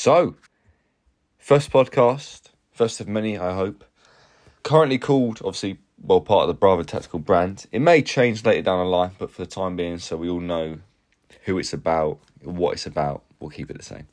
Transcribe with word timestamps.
So, 0.00 0.36
first 1.38 1.72
podcast, 1.72 2.50
first 2.70 3.00
of 3.00 3.08
many, 3.08 3.36
I 3.36 3.52
hope. 3.52 3.84
Currently 4.62 4.96
called, 4.96 5.40
obviously, 5.44 5.78
well, 6.00 6.20
part 6.20 6.42
of 6.42 6.46
the 6.46 6.54
Bravo 6.54 6.84
Tactical 6.84 7.18
brand. 7.18 7.66
It 7.72 7.80
may 7.80 8.02
change 8.02 8.44
later 8.44 8.62
down 8.62 8.78
the 8.78 8.88
line, 8.88 9.10
but 9.18 9.32
for 9.32 9.42
the 9.42 9.50
time 9.50 9.74
being, 9.74 9.98
so 9.98 10.16
we 10.16 10.28
all 10.28 10.38
know 10.38 10.78
who 11.46 11.58
it's 11.58 11.72
about, 11.72 12.20
what 12.44 12.74
it's 12.74 12.86
about, 12.86 13.24
we'll 13.40 13.50
keep 13.50 13.72
it 13.72 13.76
the 13.76 13.82
same. 13.82 14.06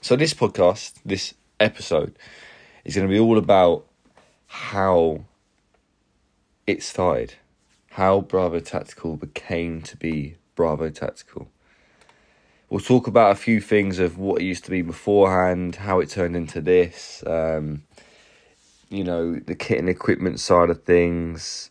So, 0.00 0.16
this 0.16 0.32
podcast, 0.32 0.94
this 1.04 1.34
episode, 1.60 2.18
is 2.86 2.96
going 2.96 3.06
to 3.06 3.12
be 3.12 3.20
all 3.20 3.36
about 3.36 3.84
how 4.46 5.26
it 6.66 6.82
started, 6.82 7.34
how 7.90 8.22
Bravo 8.22 8.60
Tactical 8.60 9.18
became 9.18 9.82
to 9.82 9.96
be 9.98 10.36
Bravo 10.54 10.88
Tactical. 10.88 11.51
We'll 12.72 12.80
talk 12.80 13.06
about 13.06 13.32
a 13.32 13.34
few 13.34 13.60
things 13.60 13.98
of 13.98 14.16
what 14.16 14.40
it 14.40 14.46
used 14.46 14.64
to 14.64 14.70
be 14.70 14.80
beforehand, 14.80 15.76
how 15.76 16.00
it 16.00 16.08
turned 16.08 16.34
into 16.34 16.62
this, 16.62 17.22
um, 17.26 17.82
you 18.88 19.04
know, 19.04 19.34
the 19.34 19.54
kit 19.54 19.78
and 19.78 19.90
equipment 19.90 20.40
side 20.40 20.70
of 20.70 20.82
things, 20.82 21.68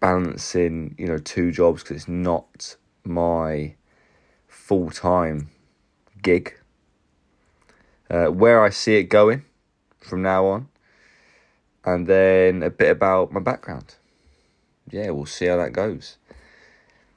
balancing, 0.00 0.96
you 0.98 1.06
know, 1.06 1.18
two 1.18 1.52
jobs 1.52 1.84
because 1.84 1.98
it's 1.98 2.08
not 2.08 2.74
my 3.04 3.76
full 4.48 4.90
time 4.90 5.48
gig. 6.20 6.58
Uh, 8.10 8.32
where 8.32 8.64
I 8.64 8.70
see 8.70 8.96
it 8.96 9.04
going 9.04 9.44
from 10.00 10.22
now 10.22 10.44
on, 10.46 10.68
and 11.84 12.08
then 12.08 12.64
a 12.64 12.70
bit 12.70 12.90
about 12.90 13.30
my 13.30 13.38
background. 13.38 13.94
Yeah, 14.90 15.10
we'll 15.10 15.26
see 15.26 15.46
how 15.46 15.58
that 15.58 15.72
goes 15.72 16.16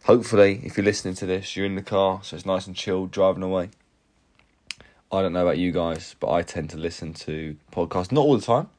hopefully, 0.04 0.62
if 0.64 0.78
you're 0.78 0.86
listening 0.86 1.16
to 1.16 1.26
this, 1.26 1.56
you're 1.56 1.66
in 1.66 1.76
the 1.76 1.82
car, 1.82 2.22
so 2.24 2.36
it's 2.36 2.46
nice 2.46 2.68
and 2.68 2.76
chilled 2.76 3.12
driving 3.12 3.44
away. 3.44 3.70
I 5.12 5.22
don't 5.22 5.34
know 5.34 5.44
about 5.44 5.58
you 5.58 5.72
guys, 5.72 6.16
but 6.20 6.32
I 6.32 6.42
tend 6.42 6.70
to 6.72 6.78
listen 6.78 7.14
to 7.14 7.56
podcasts 7.72 8.12
not 8.12 8.22
all 8.22 8.38
the 8.38 8.46
time, 8.46 8.70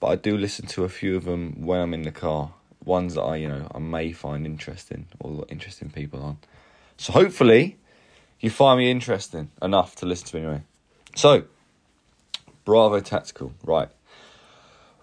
but 0.00 0.06
I 0.08 0.16
do 0.16 0.36
listen 0.36 0.66
to 0.68 0.84
a 0.84 0.88
few 0.88 1.16
of 1.16 1.24
them 1.24 1.64
when 1.66 1.80
I'm 1.80 1.94
in 1.94 2.02
the 2.02 2.12
car. 2.12 2.52
Ones 2.84 3.14
that 3.14 3.22
I, 3.22 3.36
you 3.36 3.48
know, 3.48 3.70
I 3.74 3.78
may 3.78 4.12
find 4.12 4.46
interesting 4.46 5.06
or 5.20 5.44
interesting 5.50 5.90
people 5.90 6.22
on. 6.22 6.38
So 6.96 7.12
hopefully, 7.12 7.76
you 8.40 8.50
find 8.50 8.78
me 8.78 8.90
interesting 8.90 9.50
enough 9.60 9.94
to 9.96 10.06
listen 10.06 10.28
to 10.28 10.38
anyway. 10.38 10.62
So, 11.14 11.44
Bravo 12.64 13.00
Tactical, 13.00 13.52
right? 13.62 13.88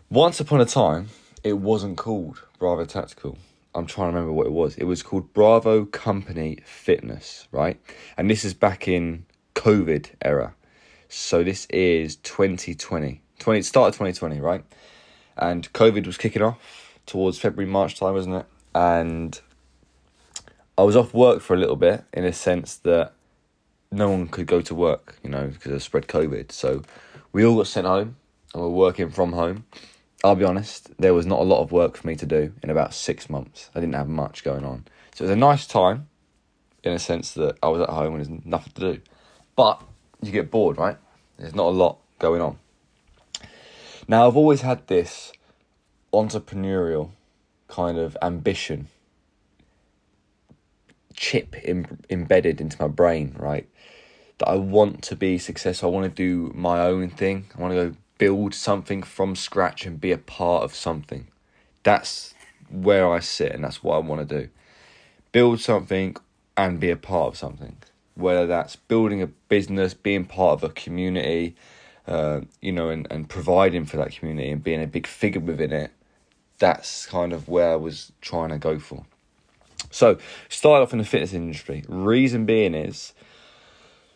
Once 0.09 0.39
upon 0.39 0.61
a 0.61 0.65
time, 0.65 1.09
it 1.43 1.53
wasn't 1.53 1.97
called 1.97 2.41
Bravo 2.57 2.85
Tactical. 2.85 3.37
I'm 3.75 3.85
trying 3.85 4.11
to 4.11 4.13
remember 4.15 4.31
what 4.31 4.47
it 4.47 4.53
was. 4.53 4.77
It 4.77 4.85
was 4.85 5.03
called 5.03 5.33
Bravo 5.33 5.83
Company 5.83 6.59
Fitness, 6.63 7.49
right? 7.51 7.77
And 8.15 8.29
this 8.31 8.45
is 8.45 8.53
back 8.53 8.87
in 8.87 9.25
COVID 9.53 10.11
era. 10.23 10.55
So 11.09 11.43
this 11.43 11.65
is 11.69 12.15
2020. 12.15 13.21
20 13.39 13.59
it 13.59 13.63
started 13.63 13.91
2020, 13.91 14.39
right? 14.39 14.63
And 15.37 15.71
COVID 15.73 16.07
was 16.07 16.17
kicking 16.17 16.41
off 16.41 16.97
towards 17.05 17.37
February, 17.37 17.69
March 17.69 17.99
time, 17.99 18.13
wasn't 18.13 18.35
it? 18.35 18.45
And 18.73 19.39
I 20.77 20.83
was 20.83 20.95
off 20.95 21.13
work 21.13 21.41
for 21.41 21.53
a 21.53 21.57
little 21.57 21.75
bit 21.75 22.05
in 22.13 22.23
a 22.23 22.31
sense 22.31 22.77
that 22.77 23.11
no 23.91 24.09
one 24.09 24.29
could 24.29 24.47
go 24.47 24.61
to 24.61 24.73
work, 24.73 25.17
you 25.21 25.29
know, 25.29 25.47
because 25.47 25.73
of 25.73 25.83
spread 25.83 26.07
COVID. 26.07 26.53
So 26.53 26.81
we 27.33 27.45
all 27.45 27.57
got 27.57 27.67
sent 27.67 27.87
home 27.87 28.15
and 28.53 28.63
we're 28.63 28.69
working 28.69 29.09
from 29.09 29.33
home. 29.33 29.65
I'll 30.25 30.35
be 30.35 30.43
honest, 30.43 30.89
there 30.97 31.13
was 31.13 31.27
not 31.27 31.39
a 31.39 31.43
lot 31.43 31.61
of 31.61 31.71
work 31.71 31.97
for 31.97 32.07
me 32.07 32.15
to 32.15 32.25
do 32.25 32.51
in 32.63 32.71
about 32.71 32.95
six 32.95 33.29
months. 33.29 33.69
I 33.75 33.79
didn't 33.79 33.93
have 33.93 34.07
much 34.07 34.43
going 34.43 34.65
on. 34.65 34.85
So 35.13 35.23
it 35.23 35.27
was 35.27 35.31
a 35.31 35.35
nice 35.35 35.67
time 35.67 36.09
in 36.83 36.93
a 36.93 36.99
sense 36.99 37.35
that 37.35 37.59
I 37.61 37.67
was 37.67 37.81
at 37.81 37.89
home 37.89 38.15
and 38.15 38.25
there's 38.25 38.43
nothing 38.43 38.73
to 38.73 38.93
do. 38.93 39.01
But 39.55 39.83
you 40.23 40.31
get 40.31 40.49
bored, 40.49 40.79
right? 40.79 40.97
There's 41.37 41.53
not 41.53 41.67
a 41.67 41.77
lot 41.77 41.99
going 42.17 42.41
on. 42.41 42.57
Now, 44.07 44.27
I've 44.27 44.35
always 44.35 44.61
had 44.61 44.87
this 44.87 45.31
entrepreneurial 46.11 47.11
kind 47.67 47.99
of 47.99 48.17
ambition 48.19 48.87
chip 51.15 51.55
Im- 51.63 51.99
embedded 52.09 52.59
into 52.59 52.81
my 52.81 52.87
brain, 52.87 53.35
right? 53.37 53.69
That 54.39 54.49
I 54.49 54.55
want 54.55 55.03
to 55.03 55.15
be 55.15 55.37
successful. 55.37 55.89
I 55.89 55.93
want 55.93 56.05
to 56.05 56.09
do 56.15 56.51
my 56.55 56.81
own 56.81 57.11
thing. 57.11 57.45
I 57.55 57.61
want 57.61 57.73
to 57.73 57.89
go 57.89 57.95
build 58.17 58.53
something 58.53 59.03
from 59.03 59.35
scratch 59.35 59.85
and 59.85 59.99
be 59.99 60.11
a 60.11 60.17
part 60.17 60.63
of 60.63 60.73
something. 60.73 61.27
That's 61.83 62.33
where 62.69 63.11
I 63.11 63.19
sit 63.19 63.51
and 63.51 63.63
that's 63.63 63.83
what 63.83 63.95
I 63.95 63.99
want 63.99 64.27
to 64.27 64.41
do. 64.41 64.49
Build 65.31 65.59
something 65.59 66.15
and 66.57 66.79
be 66.79 66.89
a 66.89 66.95
part 66.95 67.27
of 67.27 67.37
something. 67.37 67.77
Whether 68.15 68.47
that's 68.47 68.75
building 68.75 69.21
a 69.21 69.27
business, 69.27 69.93
being 69.93 70.25
part 70.25 70.53
of 70.53 70.63
a 70.63 70.73
community, 70.73 71.55
uh, 72.07 72.41
you 72.61 72.71
know, 72.71 72.89
and, 72.89 73.07
and 73.11 73.27
providing 73.27 73.85
for 73.85 73.97
that 73.97 74.11
community 74.11 74.49
and 74.49 74.63
being 74.63 74.81
a 74.81 74.87
big 74.87 75.05
figure 75.05 75.41
within 75.41 75.73
it, 75.73 75.91
that's 76.57 77.05
kind 77.05 77.33
of 77.33 77.49
where 77.49 77.73
I 77.73 77.75
was 77.75 78.13
trying 78.21 78.49
to 78.49 78.57
go 78.57 78.79
for. 78.79 79.05
So, 79.91 80.17
started 80.47 80.83
off 80.83 80.93
in 80.93 80.99
the 80.99 81.05
fitness 81.05 81.33
industry. 81.33 81.83
Reason 81.87 82.45
being 82.45 82.73
is, 82.73 83.13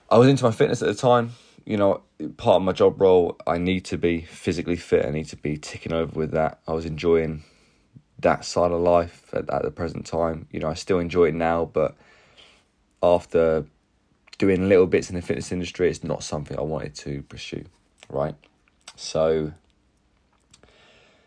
I 0.09 0.17
was 0.17 0.29
into 0.29 0.45
my 0.45 0.51
fitness 0.51 0.81
at 0.81 0.87
the 0.87 0.93
time 0.93 1.33
you 1.65 1.77
know, 1.77 2.01
part 2.37 2.57
of 2.57 2.61
my 2.63 2.71
job 2.71 2.99
role, 2.99 3.37
I 3.47 3.57
need 3.57 3.85
to 3.85 3.97
be 3.97 4.21
physically 4.21 4.75
fit. 4.75 5.05
I 5.05 5.11
need 5.11 5.27
to 5.29 5.37
be 5.37 5.57
ticking 5.57 5.93
over 5.93 6.17
with 6.17 6.31
that. 6.31 6.59
I 6.67 6.73
was 6.73 6.85
enjoying 6.85 7.43
that 8.19 8.45
side 8.45 8.71
of 8.71 8.81
life 8.81 9.29
at, 9.33 9.49
at 9.49 9.63
the 9.63 9.71
present 9.71 10.05
time. 10.05 10.47
You 10.51 10.59
know, 10.59 10.69
I 10.69 10.73
still 10.73 10.99
enjoy 10.99 11.29
it 11.29 11.35
now, 11.35 11.65
but 11.65 11.95
after 13.01 13.65
doing 14.37 14.69
little 14.69 14.87
bits 14.87 15.09
in 15.09 15.15
the 15.15 15.21
fitness 15.21 15.51
industry, 15.51 15.89
it's 15.89 16.03
not 16.03 16.23
something 16.23 16.57
I 16.57 16.61
wanted 16.61 16.95
to 16.95 17.21
pursue, 17.23 17.65
right? 18.09 18.35
So 18.95 19.53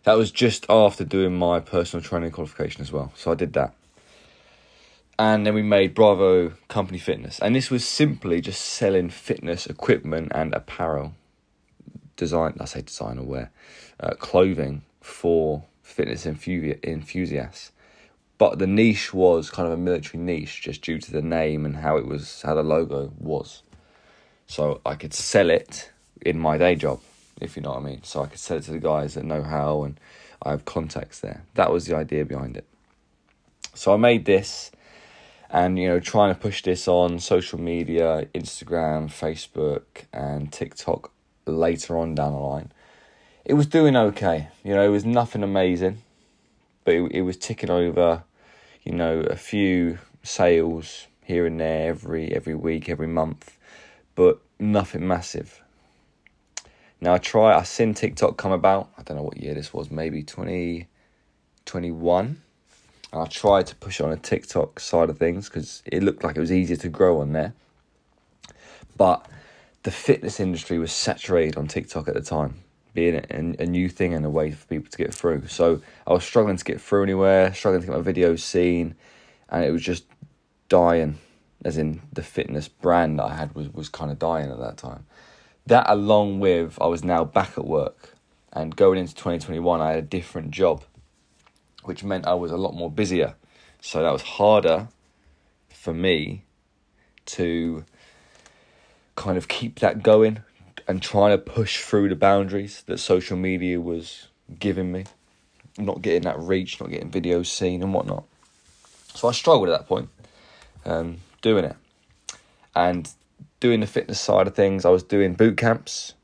that 0.04 0.14
was 0.14 0.30
just 0.30 0.66
after 0.68 1.04
doing 1.04 1.36
my 1.36 1.60
personal 1.60 2.02
training 2.02 2.32
qualification 2.32 2.82
as 2.82 2.92
well. 2.92 3.12
So 3.16 3.32
I 3.32 3.34
did 3.34 3.52
that 3.54 3.74
and 5.18 5.46
then 5.46 5.54
we 5.54 5.62
made 5.62 5.94
Bravo 5.94 6.54
Company 6.68 6.98
Fitness, 6.98 7.38
and 7.40 7.54
this 7.54 7.70
was 7.70 7.86
simply 7.86 8.40
just 8.40 8.60
selling 8.60 9.10
fitness 9.10 9.66
equipment 9.66 10.32
and 10.34 10.54
apparel, 10.54 11.14
design. 12.16 12.56
I 12.60 12.64
say 12.64 12.82
designer 12.82 13.22
wear, 13.22 13.50
uh, 14.00 14.14
clothing 14.14 14.82
for 15.00 15.64
fitness 15.82 16.26
enthusiasts. 16.26 17.72
But 18.38 18.58
the 18.58 18.66
niche 18.66 19.14
was 19.14 19.50
kind 19.50 19.66
of 19.66 19.72
a 19.74 19.76
military 19.76 20.22
niche, 20.22 20.62
just 20.62 20.82
due 20.82 20.98
to 20.98 21.12
the 21.12 21.22
name 21.22 21.64
and 21.64 21.76
how 21.76 21.96
it 21.96 22.06
was, 22.06 22.42
how 22.42 22.54
the 22.54 22.62
logo 22.64 23.12
was. 23.18 23.62
So 24.46 24.80
I 24.84 24.96
could 24.96 25.14
sell 25.14 25.48
it 25.48 25.92
in 26.20 26.38
my 26.38 26.58
day 26.58 26.74
job, 26.74 27.00
if 27.40 27.56
you 27.56 27.62
know 27.62 27.70
what 27.70 27.82
I 27.82 27.84
mean. 27.84 28.02
So 28.02 28.22
I 28.22 28.26
could 28.26 28.40
sell 28.40 28.56
it 28.56 28.64
to 28.64 28.72
the 28.72 28.80
guys 28.80 29.14
that 29.14 29.24
know 29.24 29.42
how, 29.42 29.84
and 29.84 30.00
I 30.42 30.50
have 30.50 30.64
contacts 30.64 31.20
there. 31.20 31.44
That 31.54 31.70
was 31.70 31.86
the 31.86 31.96
idea 31.96 32.24
behind 32.24 32.56
it. 32.56 32.66
So 33.74 33.94
I 33.94 33.96
made 33.96 34.24
this 34.24 34.72
and 35.52 35.78
you 35.78 35.86
know 35.86 36.00
trying 36.00 36.34
to 36.34 36.40
push 36.40 36.62
this 36.62 36.88
on 36.88 37.20
social 37.20 37.60
media 37.60 38.26
instagram 38.34 39.08
facebook 39.08 39.84
and 40.12 40.50
tiktok 40.50 41.12
later 41.46 41.96
on 41.98 42.14
down 42.14 42.32
the 42.32 42.38
line. 42.38 42.72
It 43.44 43.54
was 43.54 43.66
doing 43.66 43.96
okay. 43.96 44.48
You 44.64 44.74
know 44.74 44.84
it 44.84 44.88
was 44.88 45.04
nothing 45.04 45.42
amazing 45.42 46.02
but 46.84 46.94
it, 46.94 47.12
it 47.12 47.22
was 47.22 47.36
ticking 47.36 47.70
over 47.70 48.22
you 48.82 48.92
know 48.92 49.20
a 49.20 49.36
few 49.36 49.98
sales 50.22 51.06
here 51.24 51.46
and 51.46 51.60
there 51.60 51.88
every 51.88 52.32
every 52.32 52.54
week 52.54 52.88
every 52.88 53.08
month 53.08 53.58
but 54.14 54.40
nothing 54.58 55.06
massive. 55.06 55.60
Now 57.00 57.14
i 57.14 57.18
try 57.18 57.58
i 57.58 57.62
seen 57.64 57.94
tiktok 57.94 58.36
come 58.36 58.52
about 58.52 58.90
i 58.96 59.02
don't 59.02 59.16
know 59.16 59.24
what 59.24 59.38
year 59.38 59.54
this 59.54 59.74
was 59.74 59.90
maybe 59.90 60.22
2021 60.22 62.42
I 63.12 63.26
tried 63.26 63.66
to 63.66 63.76
push 63.76 64.00
on 64.00 64.10
a 64.10 64.16
TikTok 64.16 64.80
side 64.80 65.10
of 65.10 65.18
things 65.18 65.48
because 65.48 65.82
it 65.84 66.02
looked 66.02 66.24
like 66.24 66.36
it 66.36 66.40
was 66.40 66.52
easier 66.52 66.76
to 66.78 66.88
grow 66.88 67.20
on 67.20 67.32
there. 67.32 67.52
But 68.96 69.26
the 69.82 69.90
fitness 69.90 70.40
industry 70.40 70.78
was 70.78 70.92
saturated 70.92 71.56
on 71.56 71.66
TikTok 71.66 72.08
at 72.08 72.14
the 72.14 72.22
time, 72.22 72.62
being 72.94 73.16
a, 73.16 73.62
a 73.62 73.66
new 73.66 73.88
thing 73.88 74.14
and 74.14 74.24
a 74.24 74.30
way 74.30 74.50
for 74.52 74.66
people 74.66 74.90
to 74.90 74.96
get 74.96 75.12
through. 75.12 75.46
So 75.48 75.82
I 76.06 76.12
was 76.12 76.24
struggling 76.24 76.56
to 76.56 76.64
get 76.64 76.80
through 76.80 77.02
anywhere, 77.02 77.52
struggling 77.52 77.82
to 77.82 77.88
get 77.88 77.96
my 77.96 78.12
videos 78.12 78.40
seen, 78.40 78.94
and 79.50 79.64
it 79.64 79.70
was 79.70 79.82
just 79.82 80.04
dying. 80.68 81.18
As 81.64 81.78
in 81.78 82.02
the 82.12 82.24
fitness 82.24 82.66
brand 82.66 83.20
I 83.20 83.34
had 83.34 83.54
was, 83.54 83.72
was 83.72 83.88
kind 83.88 84.10
of 84.10 84.18
dying 84.18 84.50
at 84.50 84.58
that 84.58 84.76
time. 84.78 85.06
That 85.66 85.86
along 85.88 86.40
with 86.40 86.76
I 86.80 86.86
was 86.86 87.04
now 87.04 87.24
back 87.24 87.56
at 87.56 87.64
work 87.64 88.16
and 88.52 88.74
going 88.74 88.98
into 88.98 89.14
2021 89.14 89.80
I 89.80 89.90
had 89.90 89.98
a 89.98 90.02
different 90.02 90.50
job 90.50 90.82
which 91.84 92.04
meant 92.04 92.26
I 92.26 92.34
was 92.34 92.50
a 92.50 92.56
lot 92.56 92.74
more 92.74 92.90
busier. 92.90 93.34
So 93.80 94.02
that 94.02 94.12
was 94.12 94.22
harder 94.22 94.88
for 95.70 95.92
me 95.92 96.44
to 97.26 97.84
kind 99.16 99.36
of 99.36 99.48
keep 99.48 99.80
that 99.80 100.02
going 100.02 100.40
and 100.88 101.02
trying 101.02 101.32
to 101.32 101.38
push 101.38 101.82
through 101.82 102.08
the 102.08 102.16
boundaries 102.16 102.82
that 102.86 102.98
social 102.98 103.36
media 103.36 103.80
was 103.80 104.28
giving 104.58 104.92
me. 104.92 105.04
Not 105.78 106.02
getting 106.02 106.22
that 106.22 106.38
reach, 106.38 106.80
not 106.80 106.90
getting 106.90 107.10
videos 107.10 107.46
seen 107.46 107.82
and 107.82 107.94
whatnot. 107.94 108.24
So 109.14 109.28
I 109.28 109.32
struggled 109.32 109.68
at 109.68 109.78
that 109.78 109.88
point, 109.88 110.08
um, 110.84 111.18
doing 111.40 111.64
it. 111.64 111.76
And 112.74 113.10
doing 113.60 113.80
the 113.80 113.86
fitness 113.86 114.20
side 114.20 114.46
of 114.46 114.54
things. 114.54 114.84
I 114.84 114.90
was 114.90 115.02
doing 115.02 115.34
boot 115.34 115.56
camps 115.56 116.14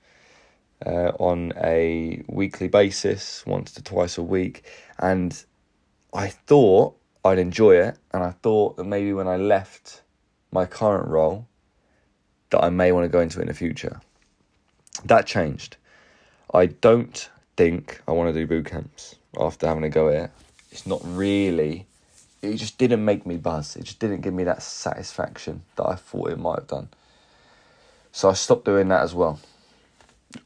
uh, 0.84 1.12
on 1.18 1.52
a 1.56 2.22
weekly 2.28 2.68
basis, 2.68 3.44
once 3.46 3.72
to 3.72 3.82
twice 3.82 4.18
a 4.18 4.22
week, 4.22 4.64
and 4.98 5.44
I 6.14 6.28
thought 6.28 6.96
I'd 7.24 7.38
enjoy 7.38 7.76
it, 7.76 7.98
and 8.12 8.22
I 8.22 8.30
thought 8.30 8.76
that 8.76 8.84
maybe 8.84 9.12
when 9.12 9.28
I 9.28 9.36
left 9.36 10.02
my 10.52 10.64
current 10.64 11.08
role, 11.08 11.46
that 12.50 12.62
I 12.64 12.70
may 12.70 12.92
want 12.92 13.04
to 13.04 13.08
go 13.08 13.20
into 13.20 13.40
in 13.40 13.48
the 13.48 13.54
future. 13.54 14.00
That 15.04 15.26
changed. 15.26 15.76
I 16.54 16.66
don't 16.66 17.28
think 17.56 18.00
I 18.08 18.12
want 18.12 18.32
to 18.32 18.40
do 18.40 18.46
boot 18.46 18.66
camps 18.66 19.16
after 19.38 19.66
having 19.66 19.84
a 19.84 19.90
go 19.90 20.08
at 20.08 20.14
it. 20.14 20.30
It's 20.70 20.86
not 20.86 21.00
really. 21.04 21.86
It 22.40 22.54
just 22.54 22.78
didn't 22.78 23.04
make 23.04 23.26
me 23.26 23.36
buzz. 23.36 23.76
It 23.76 23.84
just 23.84 23.98
didn't 23.98 24.20
give 24.20 24.32
me 24.32 24.44
that 24.44 24.62
satisfaction 24.62 25.62
that 25.76 25.86
I 25.86 25.96
thought 25.96 26.30
it 26.30 26.38
might 26.38 26.60
have 26.60 26.68
done. 26.68 26.88
So 28.12 28.30
I 28.30 28.32
stopped 28.32 28.64
doing 28.64 28.88
that 28.88 29.02
as 29.02 29.14
well. 29.14 29.40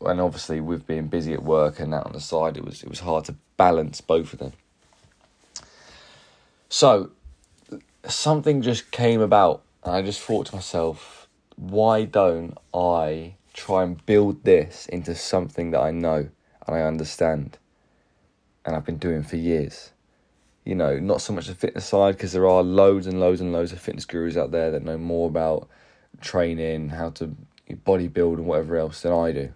And 0.01 0.21
obviously, 0.21 0.61
with 0.61 0.87
being 0.87 1.09
busy 1.09 1.33
at 1.33 1.43
work 1.43 1.81
and 1.81 1.93
that 1.93 2.07
on 2.07 2.13
the 2.13 2.21
side, 2.21 2.57
it 2.57 2.65
was 2.65 2.83
it 2.83 2.89
was 2.89 3.01
hard 3.01 3.25
to 3.27 3.35
balance 3.57 4.01
both 4.01 4.33
of 4.33 4.39
them. 4.39 4.53
So 6.69 7.11
something 8.09 8.63
just 8.63 8.91
came 8.91 9.21
about, 9.21 9.63
and 9.85 9.95
I 9.95 10.03
just 10.03 10.21
thought 10.21 10.47
to 10.47 10.55
myself, 10.55 11.29
why 11.57 12.05
don't 12.05 12.57
I 12.73 13.35
try 13.53 13.83
and 13.83 14.05
build 14.07 14.45
this 14.45 14.87
into 14.87 15.15
something 15.15 15.73
that 15.73 15.81
I 15.81 15.91
know 15.91 16.29
and 16.67 16.77
I 16.77 16.83
understand 16.83 17.59
and 18.65 18.75
I've 18.75 18.85
been 18.85 18.99
doing 18.99 19.23
for 19.23 19.37
years? 19.37 19.91
You 20.65 20.77
know, 20.77 20.99
not 20.99 21.21
so 21.21 21.33
much 21.33 21.49
the 21.49 21.55
fitness 21.57 21.87
side 21.87 22.17
because 22.17 22.33
there 22.33 22.49
are 22.49 22.63
loads 22.63 23.07
and 23.09 23.19
loads 23.19 23.41
and 23.41 23.53
loads 23.53 23.73
of 23.73 23.81
fitness 23.81 24.05
gurus 24.05 24.37
out 24.37 24.53
there 24.53 24.71
that 24.71 24.85
know 24.85 24.97
more 24.97 25.29
about 25.29 25.69
training, 26.21 26.91
how 26.91 27.11
to 27.11 27.37
bodybuild, 27.85 28.35
and 28.35 28.47
whatever 28.47 28.77
else 28.77 29.03
than 29.03 29.13
I 29.13 29.33
do. 29.33 29.53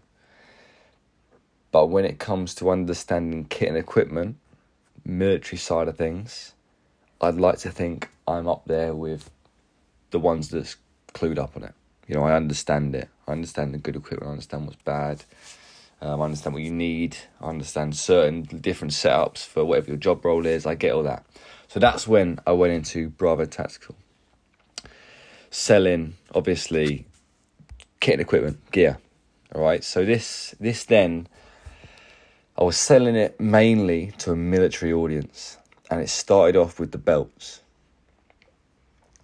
But 1.72 1.86
when 1.86 2.04
it 2.04 2.18
comes 2.18 2.54
to 2.56 2.70
understanding 2.70 3.44
kit 3.44 3.68
and 3.68 3.76
equipment, 3.76 4.36
military 5.04 5.58
side 5.58 5.88
of 5.88 5.96
things, 5.96 6.54
I'd 7.20 7.34
like 7.34 7.58
to 7.58 7.70
think 7.70 8.08
I'm 8.26 8.48
up 8.48 8.64
there 8.66 8.94
with 8.94 9.30
the 10.10 10.18
ones 10.18 10.48
that's 10.48 10.76
clued 11.12 11.38
up 11.38 11.56
on 11.56 11.64
it. 11.64 11.74
You 12.06 12.14
know, 12.14 12.24
I 12.24 12.34
understand 12.34 12.94
it. 12.94 13.08
I 13.26 13.32
understand 13.32 13.74
the 13.74 13.78
good 13.78 13.96
equipment. 13.96 14.28
I 14.28 14.32
understand 14.32 14.66
what's 14.66 14.82
bad. 14.82 15.24
Um, 16.00 16.20
I 16.20 16.24
understand 16.24 16.54
what 16.54 16.62
you 16.62 16.70
need. 16.70 17.16
I 17.40 17.48
understand 17.48 17.96
certain 17.96 18.42
different 18.42 18.92
setups 18.92 19.44
for 19.44 19.64
whatever 19.64 19.88
your 19.88 19.96
job 19.96 20.24
role 20.24 20.46
is. 20.46 20.66
I 20.66 20.74
get 20.74 20.92
all 20.92 21.02
that. 21.04 21.24
So 21.68 21.80
that's 21.80 22.06
when 22.06 22.38
I 22.46 22.52
went 22.52 22.74
into 22.74 23.08
Bravo 23.08 23.46
Tactical. 23.46 23.96
Selling, 25.50 26.14
obviously, 26.34 27.06
kit 28.00 28.14
and 28.14 28.20
equipment, 28.20 28.70
gear. 28.70 28.98
All 29.54 29.62
right. 29.62 29.82
So 29.82 30.04
this 30.04 30.54
this 30.60 30.84
then, 30.84 31.28
I 32.58 32.64
was 32.64 32.78
selling 32.78 33.16
it 33.16 33.38
mainly 33.38 34.12
to 34.18 34.32
a 34.32 34.36
military 34.36 34.90
audience, 34.90 35.58
and 35.90 36.00
it 36.00 36.08
started 36.08 36.56
off 36.56 36.80
with 36.80 36.90
the 36.90 36.96
belts. 36.98 37.60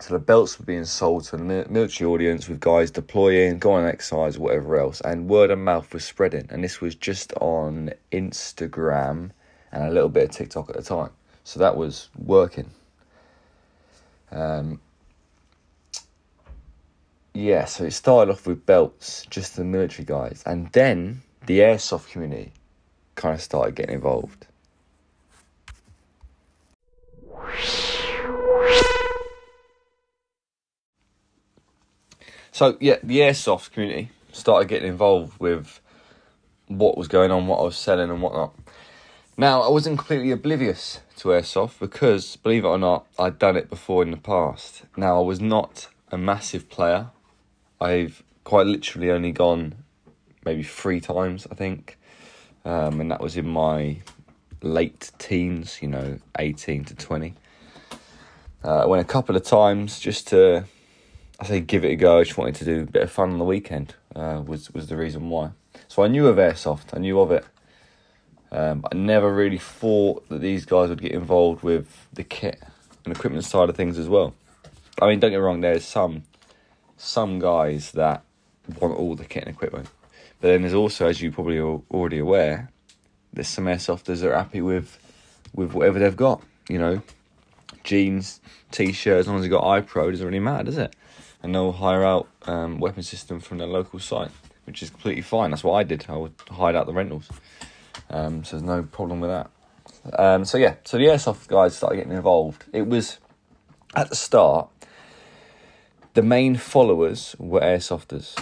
So 0.01 0.13
the 0.13 0.21
belts 0.21 0.59
were 0.59 0.67
being 0.67 0.85
sold 0.85 1.25
to 1.25 1.37
a 1.37 1.39
military 1.39 2.11
audience 2.11 2.47
with 2.47 2.61
guys 2.61 2.91
deploying, 2.91 3.59
going 3.59 3.85
on 3.85 3.91
exercise, 3.91 4.39
whatever 4.39 4.77
else, 4.79 5.01
and 5.01 5.31
word 5.31 5.51
of 5.51 5.61
mouth 5.61 5.95
was 5.95 6.05
spreading. 6.05 6.47
And 6.51 6.63
this 6.63 6.83
was 6.83 6.95
just 6.95 7.33
on 7.41 7.93
Instagram 8.11 9.31
and 9.71 9.85
a 9.85 9.91
little 9.91 10.11
bit 10.11 10.25
of 10.25 10.31
TikTok 10.33 10.69
at 10.69 10.77
the 10.77 10.83
time. 10.83 11.11
So 11.45 11.59
that 11.61 11.75
was 11.75 12.11
working. 12.19 12.69
Um, 14.31 14.79
yeah, 17.33 17.65
so 17.65 17.85
it 17.85 17.93
started 17.93 18.31
off 18.31 18.47
with 18.47 18.67
belts, 18.67 19.25
just 19.31 19.57
the 19.57 19.65
military 19.65 20.05
guys, 20.05 20.43
and 20.45 20.71
then 20.73 21.23
the 21.47 21.61
airsoft 21.61 22.11
community 22.11 22.53
kind 23.15 23.35
of 23.35 23.41
started 23.41 23.75
getting 23.75 23.95
involved. 23.95 24.47
So 32.53 32.77
yeah, 32.81 32.97
the 33.03 33.19
airsoft 33.19 33.73
community 33.73 34.11
started 34.31 34.69
getting 34.69 34.89
involved 34.89 35.41
with 35.41 35.81
what 36.69 36.97
was 36.97 37.09
going 37.09 37.31
on, 37.31 37.47
what 37.47 37.59
I 37.59 37.63
was 37.63 37.77
selling, 37.77 38.11
and 38.11 38.23
whatnot. 38.23 38.55
Now 39.37 39.63
I 39.63 39.71
wasn't 39.71 39.99
completely 39.99 40.31
oblivious 40.31 41.01
to 41.17 41.29
airsoft 41.29 41.79
because, 41.79 42.37
believe 42.37 42.65
it 42.65 42.69
or 42.69 42.79
not, 42.79 43.07
I'd 43.19 43.39
done 43.39 43.57
it 43.57 43.71
before 43.71 44.03
in 44.03 44.11
the 44.11 44.17
past. 44.17 44.83
Now 44.97 45.19
I 45.19 45.25
was 45.25 45.41
not 45.41 45.89
a 46.11 46.19
massive 46.19 46.69
player. 46.69 47.09
I've 47.81 48.23
quite 48.45 48.67
literally 48.67 49.11
only 49.11 49.33
gone 49.33 49.75
maybe 50.45 50.63
three 50.63 51.01
times, 51.01 51.47
I 51.51 51.55
think, 51.55 51.99
um, 52.65 53.01
and 53.01 53.11
that 53.11 53.21
was 53.21 53.37
in 53.37 53.49
my 53.49 53.99
late 54.63 55.11
teens. 55.19 55.79
You 55.83 55.89
know, 55.89 56.19
eighteen 56.39 56.85
to 56.85 56.95
twenty. 56.95 57.35
Uh, 58.65 58.83
I 58.83 58.87
went 58.87 59.03
a 59.03 59.13
couple 59.13 59.37
of 59.37 59.43
times 59.43 59.99
just 59.99 60.29
to 60.29 60.65
I 61.41 61.45
say 61.45 61.61
give 61.61 61.85
it 61.85 61.91
a 61.91 61.97
go. 61.97 62.21
I 62.21 62.25
just 62.25 62.39
wanted 62.39 62.55
to 62.57 62.65
do 62.65 62.81
a 62.83 62.87
bit 62.87 63.03
of 63.03 63.11
fun 63.11 63.33
on 63.33 63.39
the 63.39 63.45
weekend. 63.45 63.95
Uh, 64.15 64.43
was 64.47 64.71
was 64.71 64.87
the 64.87 64.97
reason 64.97 65.29
why. 65.29 65.51
So 65.89 66.05
I 66.05 66.09
knew 66.09 66.29
of 66.29 66.37
airsoft. 66.37 66.95
I 66.95 66.99
knew 66.99 67.19
of 67.19 67.33
it. 67.33 67.45
Um, 68.53 68.85
I 68.93 68.95
never 68.95 69.33
really 69.33 69.59
thought 69.59 70.29
that 70.29 70.41
these 70.41 70.67
guys 70.67 70.91
would 70.91 71.01
get 71.01 71.13
involved 71.13 71.63
with 71.63 72.07
the 72.13 72.23
kit 72.23 72.63
and 73.05 73.17
equipment 73.17 73.45
side 73.45 73.69
of 73.71 73.77
things 73.77 73.99
as 73.99 74.09
well. 74.09 74.35
I 75.01 75.09
mean, 75.09 75.21
don't 75.21 75.31
get 75.31 75.39
me 75.39 75.43
wrong. 75.43 75.63
There's 75.63 75.85
some 75.85 76.25
some 76.97 77.39
guys 77.39 77.93
that 77.93 78.23
want 78.79 78.97
all 78.97 79.17
the 79.17 79.25
kit 79.25 79.45
and 79.45 79.55
equipment, 79.55 79.89
but 80.43 80.49
then 80.49 80.61
there's 80.61 80.75
also, 80.75 81.07
as 81.07 81.23
you 81.23 81.33
probably 81.33 81.57
are 81.57 81.81
already 81.91 82.19
aware, 82.19 82.71
there's 83.33 83.49
some 83.49 83.65
airsofters 83.65 84.21
that 84.21 84.31
are 84.31 84.37
happy 84.37 84.61
with 84.61 84.99
with 85.55 85.73
whatever 85.73 85.99
they've 85.99 86.15
got. 86.15 86.43
You 86.69 86.79
know, 86.79 87.03
jeans, 87.85 88.43
t-shirts. 88.71 89.21
As 89.21 89.29
long 89.29 89.39
as 89.39 89.45
you 89.45 89.51
got 89.51 89.65
iPro, 89.65 90.09
it 90.09 90.11
doesn't 90.11 90.27
really 90.27 90.39
matter, 90.39 90.65
does 90.65 90.77
it? 90.77 90.95
and 91.43 91.55
they'll 91.55 91.73
hire 91.73 92.05
out 92.05 92.29
um, 92.47 92.79
weapon 92.79 93.03
system 93.03 93.41
from 93.41 93.59
their 93.59 93.67
local 93.67 93.99
site, 93.99 94.31
which 94.65 94.83
is 94.83 94.91
completely 94.91 95.23
fine. 95.23 95.51
That's 95.51 95.65
what 95.65 95.75
I 95.75 95.83
did. 95.83 96.07
I 96.09 96.17
would 96.17 96.35
hide 96.51 96.77
out 96.77 96.87
the 96.87 96.93
rentals, 96.93 97.29
um, 98.11 98.45
so 98.45 98.57
there's 98.57 98.63
no 98.63 98.83
problem 98.83 99.21
with 99.21 99.31
that. 99.31 99.51
Um, 100.19 100.45
so 100.45 100.59
yeah, 100.59 100.77
so 100.85 100.99
the 100.99 101.05
airsoft 101.05 101.49
guys 101.49 101.77
started 101.77 101.97
getting 101.97 102.13
involved. 102.13 102.65
It 102.73 102.87
was 102.87 103.19
at 103.95 104.09
the 104.09 104.17
start. 104.17 104.69
The 106.15 106.23
main 106.23 106.57
followers 106.57 107.35
were 107.39 107.61
airsofters, 107.61 108.39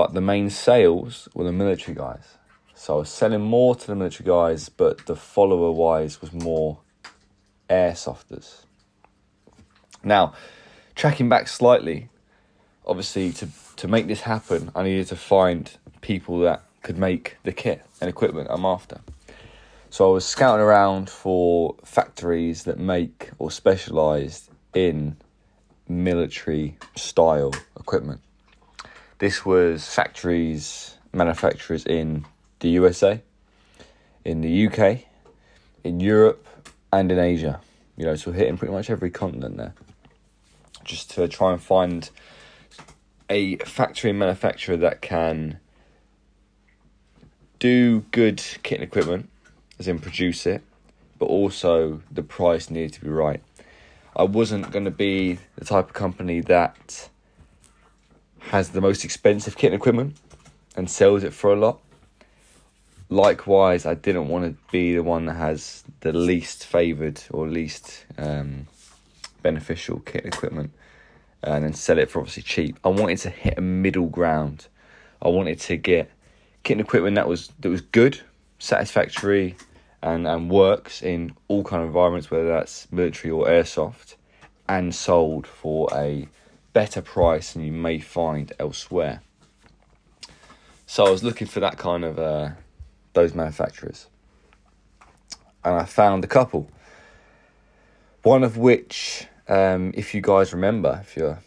but 0.00 0.14
the 0.14 0.20
main 0.22 0.48
sales 0.48 1.28
were 1.34 1.44
the 1.44 1.52
military 1.52 1.94
guys. 1.94 2.38
So 2.74 2.94
I 2.94 2.98
was 3.00 3.10
selling 3.10 3.42
more 3.42 3.74
to 3.74 3.86
the 3.86 3.94
military 3.94 4.26
guys, 4.26 4.70
but 4.70 5.04
the 5.04 5.14
follower 5.14 5.72
wise 5.72 6.22
was 6.22 6.32
more 6.32 6.78
airsofters. 7.68 8.64
Now, 10.02 10.32
tracking 10.94 11.28
back 11.28 11.48
slightly, 11.48 12.08
obviously 12.86 13.30
to 13.32 13.48
to 13.76 13.88
make 13.88 14.06
this 14.06 14.22
happen, 14.22 14.72
I 14.74 14.84
needed 14.84 15.08
to 15.08 15.16
find 15.16 15.70
people 16.00 16.38
that 16.46 16.62
could 16.82 16.96
make 16.96 17.36
the 17.42 17.52
kit 17.52 17.84
and 18.00 18.08
equipment 18.08 18.48
I'm 18.50 18.64
after. 18.64 19.02
So 19.90 20.08
I 20.08 20.14
was 20.14 20.24
scouting 20.24 20.64
around 20.64 21.10
for 21.10 21.76
factories 21.84 22.64
that 22.64 22.78
make 22.78 23.32
or 23.38 23.50
specialised 23.50 24.50
in 24.72 25.18
military 25.86 26.78
style 26.96 27.52
equipment. 27.78 28.22
This 29.20 29.44
was 29.44 29.86
factories, 29.86 30.96
manufacturers 31.12 31.84
in 31.84 32.24
the 32.60 32.70
USA, 32.70 33.22
in 34.24 34.40
the 34.40 34.66
UK, 34.66 35.04
in 35.84 36.00
Europe, 36.00 36.46
and 36.90 37.12
in 37.12 37.18
Asia. 37.18 37.60
You 37.98 38.06
know, 38.06 38.16
so 38.16 38.32
hitting 38.32 38.56
pretty 38.56 38.72
much 38.72 38.88
every 38.88 39.10
continent 39.10 39.58
there 39.58 39.74
just 40.84 41.10
to 41.10 41.28
try 41.28 41.52
and 41.52 41.62
find 41.62 42.10
a 43.28 43.56
factory 43.58 44.12
manufacturer 44.12 44.78
that 44.78 45.02
can 45.02 45.60
do 47.58 48.00
good 48.10 48.42
kit 48.62 48.80
and 48.80 48.84
equipment, 48.84 49.28
as 49.78 49.86
in 49.86 49.98
produce 49.98 50.46
it, 50.46 50.62
but 51.18 51.26
also 51.26 52.00
the 52.10 52.22
price 52.22 52.70
needed 52.70 52.94
to 52.94 53.02
be 53.02 53.10
right. 53.10 53.42
I 54.16 54.22
wasn't 54.22 54.72
going 54.72 54.86
to 54.86 54.90
be 54.90 55.38
the 55.56 55.64
type 55.64 55.88
of 55.88 55.92
company 55.92 56.40
that 56.40 57.10
has 58.40 58.70
the 58.70 58.80
most 58.80 59.04
expensive 59.04 59.56
kit 59.56 59.72
and 59.72 59.80
equipment 59.80 60.16
and 60.76 60.90
sells 60.90 61.24
it 61.24 61.32
for 61.32 61.52
a 61.52 61.56
lot. 61.56 61.80
Likewise, 63.08 63.86
I 63.86 63.94
didn't 63.94 64.28
want 64.28 64.44
to 64.44 64.70
be 64.70 64.94
the 64.94 65.02
one 65.02 65.26
that 65.26 65.34
has 65.34 65.84
the 66.00 66.12
least 66.12 66.64
favoured 66.64 67.20
or 67.30 67.48
least 67.48 68.04
um, 68.18 68.66
beneficial 69.42 69.98
kit 70.00 70.24
equipment 70.24 70.72
and 71.42 71.64
then 71.64 71.72
sell 71.72 71.98
it 71.98 72.10
for 72.10 72.20
obviously 72.20 72.42
cheap. 72.42 72.78
I 72.84 72.88
wanted 72.88 73.18
to 73.18 73.30
hit 73.30 73.58
a 73.58 73.60
middle 73.60 74.06
ground. 74.06 74.66
I 75.22 75.28
wanted 75.28 75.58
to 75.60 75.76
get 75.76 76.10
kit 76.62 76.76
and 76.78 76.86
equipment 76.86 77.16
that 77.16 77.28
was 77.28 77.50
that 77.60 77.68
was 77.68 77.80
good, 77.80 78.20
satisfactory, 78.58 79.56
and 80.02 80.26
and 80.26 80.50
works 80.50 81.02
in 81.02 81.34
all 81.48 81.64
kind 81.64 81.82
of 81.82 81.88
environments, 81.88 82.30
whether 82.30 82.48
that's 82.48 82.90
military 82.92 83.30
or 83.30 83.46
airsoft, 83.46 84.16
and 84.68 84.94
sold 84.94 85.46
for 85.46 85.88
a 85.94 86.28
better 86.72 87.02
price 87.02 87.52
than 87.52 87.64
you 87.64 87.72
may 87.72 87.98
find 87.98 88.52
elsewhere. 88.58 89.22
So 90.86 91.04
I 91.04 91.10
was 91.10 91.22
looking 91.22 91.46
for 91.46 91.60
that 91.60 91.78
kind 91.78 92.04
of 92.04 92.18
uh, 92.18 92.50
those 93.12 93.34
manufacturers, 93.34 94.06
and 95.64 95.76
I 95.76 95.84
found 95.84 96.24
a 96.24 96.26
couple. 96.26 96.68
One 98.22 98.42
of 98.42 98.56
which, 98.56 99.26
um, 99.48 99.92
if 99.94 100.14
you 100.14 100.20
guys 100.20 100.52
remember, 100.52 100.98
if 101.02 101.16
you're 101.16 101.38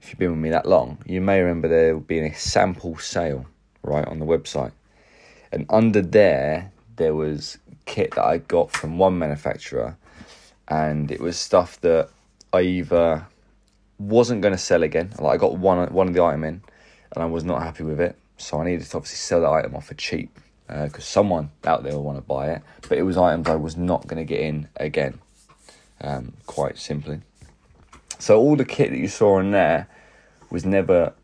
if 0.00 0.10
you've 0.10 0.18
been 0.18 0.32
with 0.32 0.40
me 0.40 0.50
that 0.50 0.66
long, 0.66 0.98
you 1.06 1.20
may 1.20 1.40
remember 1.40 1.68
there 1.68 1.96
being 1.96 2.24
a 2.24 2.34
sample 2.34 2.98
sale 2.98 3.46
right 3.82 4.06
on 4.06 4.18
the 4.18 4.26
website, 4.26 4.72
and 5.52 5.64
under 5.70 6.02
there 6.02 6.72
there 6.96 7.14
was 7.14 7.58
kit 7.86 8.14
that 8.16 8.24
I 8.24 8.38
got 8.38 8.72
from 8.72 8.98
one 8.98 9.18
manufacturer, 9.18 9.96
and 10.66 11.10
it 11.10 11.20
was 11.20 11.36
stuff 11.36 11.80
that 11.82 12.10
I 12.52 12.62
either 12.62 13.26
wasn't 13.98 14.42
going 14.42 14.52
to 14.52 14.58
sell 14.58 14.82
again. 14.82 15.12
Like 15.18 15.34
I 15.34 15.36
got 15.36 15.56
one 15.58 15.92
one 15.92 16.08
of 16.08 16.14
the 16.14 16.22
item 16.22 16.44
in, 16.44 16.62
and 17.12 17.22
I 17.22 17.26
was 17.26 17.44
not 17.44 17.62
happy 17.62 17.84
with 17.84 18.00
it, 18.00 18.16
so 18.36 18.60
I 18.60 18.64
needed 18.64 18.86
to 18.86 18.96
obviously 18.96 19.16
sell 19.16 19.40
the 19.40 19.50
item 19.50 19.74
off 19.74 19.86
for 19.86 19.94
cheap 19.94 20.38
because 20.66 20.96
uh, 20.96 21.00
someone 21.00 21.50
out 21.64 21.82
there 21.82 21.94
will 21.94 22.04
want 22.04 22.18
to 22.18 22.22
buy 22.22 22.50
it. 22.50 22.62
But 22.88 22.98
it 22.98 23.02
was 23.02 23.16
items 23.16 23.48
I 23.48 23.54
was 23.54 23.76
not 23.76 24.06
going 24.06 24.18
to 24.18 24.24
get 24.24 24.40
in 24.40 24.68
again, 24.76 25.18
um, 26.00 26.34
quite 26.46 26.78
simply. 26.78 27.20
So 28.18 28.38
all 28.38 28.56
the 28.56 28.64
kit 28.64 28.90
that 28.90 28.98
you 28.98 29.08
saw 29.08 29.38
in 29.38 29.52
there 29.52 29.88
was 30.50 30.64
never 30.64 31.14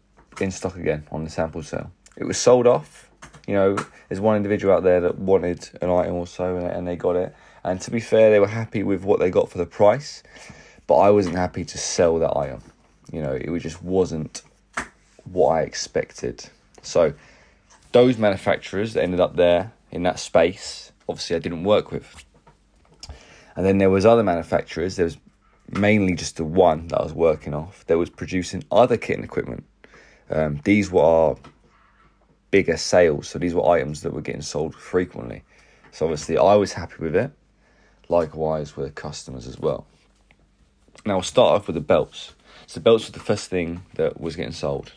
in 0.40 0.50
stock 0.50 0.76
again 0.76 1.06
on 1.10 1.24
the 1.24 1.30
sample 1.30 1.62
sale. 1.62 1.90
It 2.16 2.24
was 2.24 2.38
sold 2.38 2.66
off. 2.66 3.10
You 3.46 3.54
know, 3.54 3.76
there's 4.08 4.20
one 4.20 4.36
individual 4.36 4.74
out 4.74 4.84
there 4.84 5.00
that 5.00 5.18
wanted 5.18 5.68
an 5.82 5.90
item 5.90 6.14
or 6.14 6.26
so, 6.26 6.56
and 6.56 6.86
they 6.86 6.96
got 6.96 7.16
it. 7.16 7.34
And 7.62 7.80
to 7.82 7.90
be 7.90 8.00
fair, 8.00 8.30
they 8.30 8.40
were 8.40 8.48
happy 8.48 8.82
with 8.82 9.04
what 9.04 9.20
they 9.20 9.30
got 9.30 9.50
for 9.50 9.58
the 9.58 9.66
price 9.66 10.22
but 10.86 10.96
I 10.96 11.10
wasn't 11.10 11.36
happy 11.36 11.64
to 11.64 11.78
sell 11.78 12.18
that 12.18 12.36
item. 12.36 12.62
You 13.12 13.22
know, 13.22 13.32
it 13.32 13.58
just 13.60 13.82
wasn't 13.82 14.42
what 15.24 15.50
I 15.50 15.60
expected. 15.62 16.48
So 16.82 17.14
those 17.92 18.18
manufacturers 18.18 18.94
that 18.94 19.02
ended 19.02 19.20
up 19.20 19.36
there 19.36 19.72
in 19.90 20.02
that 20.02 20.18
space, 20.18 20.92
obviously 21.08 21.36
I 21.36 21.38
didn't 21.38 21.64
work 21.64 21.90
with. 21.90 22.24
And 23.56 23.64
then 23.64 23.78
there 23.78 23.90
was 23.90 24.04
other 24.04 24.22
manufacturers. 24.22 24.96
There 24.96 25.04
was 25.04 25.16
mainly 25.70 26.14
just 26.14 26.36
the 26.36 26.44
one 26.44 26.88
that 26.88 26.98
I 26.98 27.02
was 27.02 27.12
working 27.12 27.54
off. 27.54 27.86
That 27.86 27.98
was 27.98 28.10
producing 28.10 28.64
other 28.70 28.96
kit 28.96 29.16
and 29.16 29.24
equipment. 29.24 29.64
Um, 30.30 30.60
these 30.64 30.90
were 30.90 31.02
our 31.02 31.36
bigger 32.50 32.76
sales, 32.76 33.28
so 33.28 33.38
these 33.38 33.54
were 33.54 33.68
items 33.68 34.02
that 34.02 34.12
were 34.12 34.20
getting 34.20 34.42
sold 34.42 34.74
frequently. 34.74 35.42
So 35.92 36.06
obviously 36.06 36.38
I 36.38 36.54
was 36.54 36.72
happy 36.72 36.96
with 36.98 37.14
it. 37.14 37.30
Likewise 38.08 38.76
with 38.76 38.94
customers 38.94 39.46
as 39.46 39.58
well. 39.58 39.86
Now, 41.06 41.16
I'll 41.16 41.22
start 41.22 41.54
off 41.54 41.66
with 41.66 41.74
the 41.74 41.80
belts. 41.80 42.34
So, 42.66 42.80
belts 42.80 43.06
were 43.06 43.12
the 43.12 43.20
first 43.20 43.50
thing 43.50 43.82
that 43.94 44.20
was 44.20 44.36
getting 44.36 44.52
sold. 44.52 44.92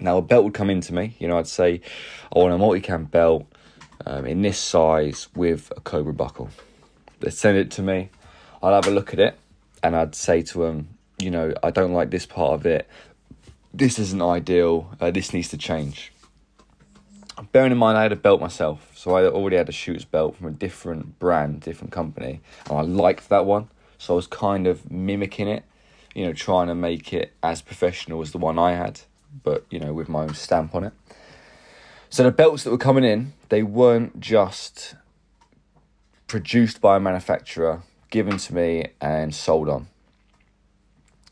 Now, 0.00 0.18
a 0.18 0.22
belt 0.22 0.44
would 0.44 0.54
come 0.54 0.70
into 0.70 0.92
me. 0.92 1.16
You 1.18 1.28
know, 1.28 1.38
I'd 1.38 1.46
say, 1.46 1.80
I 2.34 2.38
want 2.38 2.54
a 2.54 2.58
multicam 2.58 3.10
belt 3.10 3.46
um, 4.06 4.26
in 4.26 4.42
this 4.42 4.58
size 4.58 5.28
with 5.34 5.72
a 5.76 5.80
Cobra 5.80 6.12
buckle. 6.12 6.50
They'd 7.20 7.32
send 7.32 7.58
it 7.58 7.70
to 7.72 7.82
me. 7.82 8.10
I'd 8.62 8.72
have 8.72 8.86
a 8.86 8.90
look 8.90 9.12
at 9.12 9.18
it 9.18 9.38
and 9.82 9.96
I'd 9.96 10.14
say 10.14 10.42
to 10.42 10.58
them, 10.64 10.88
you 11.18 11.30
know, 11.30 11.52
I 11.62 11.70
don't 11.70 11.92
like 11.92 12.10
this 12.10 12.26
part 12.26 12.54
of 12.54 12.66
it. 12.66 12.88
This 13.72 13.98
isn't 13.98 14.22
ideal. 14.22 14.94
Uh, 15.00 15.10
this 15.10 15.32
needs 15.32 15.48
to 15.50 15.58
change. 15.58 16.12
Bearing 17.52 17.72
in 17.72 17.78
mind, 17.78 17.96
I 17.96 18.02
had 18.02 18.12
a 18.12 18.16
belt 18.16 18.40
myself, 18.40 18.90
so 18.96 19.14
I 19.14 19.24
already 19.26 19.56
had 19.56 19.68
a 19.68 19.72
shooter's 19.72 20.04
belt 20.04 20.36
from 20.36 20.48
a 20.48 20.50
different 20.50 21.20
brand, 21.20 21.60
different 21.60 21.92
company, 21.92 22.40
and 22.68 22.78
I 22.78 22.82
liked 22.82 23.28
that 23.28 23.46
one. 23.46 23.68
So 23.98 24.14
I 24.14 24.16
was 24.16 24.26
kind 24.26 24.66
of 24.66 24.90
mimicking 24.90 25.48
it, 25.48 25.64
you 26.14 26.24
know, 26.24 26.32
trying 26.32 26.68
to 26.68 26.74
make 26.74 27.12
it 27.12 27.32
as 27.42 27.60
professional 27.60 28.22
as 28.22 28.32
the 28.32 28.38
one 28.38 28.58
I 28.58 28.72
had, 28.72 29.00
but, 29.42 29.66
you 29.70 29.78
know, 29.78 29.92
with 29.92 30.08
my 30.08 30.22
own 30.22 30.34
stamp 30.34 30.74
on 30.74 30.84
it. 30.84 30.92
So 32.08 32.22
the 32.22 32.30
belts 32.30 32.64
that 32.64 32.70
were 32.70 32.78
coming 32.78 33.04
in, 33.04 33.34
they 33.50 33.62
weren't 33.62 34.20
just 34.20 34.94
produced 36.26 36.80
by 36.80 36.96
a 36.96 37.00
manufacturer, 37.00 37.82
given 38.10 38.38
to 38.38 38.54
me 38.54 38.86
and 39.00 39.34
sold 39.34 39.68
on. 39.68 39.88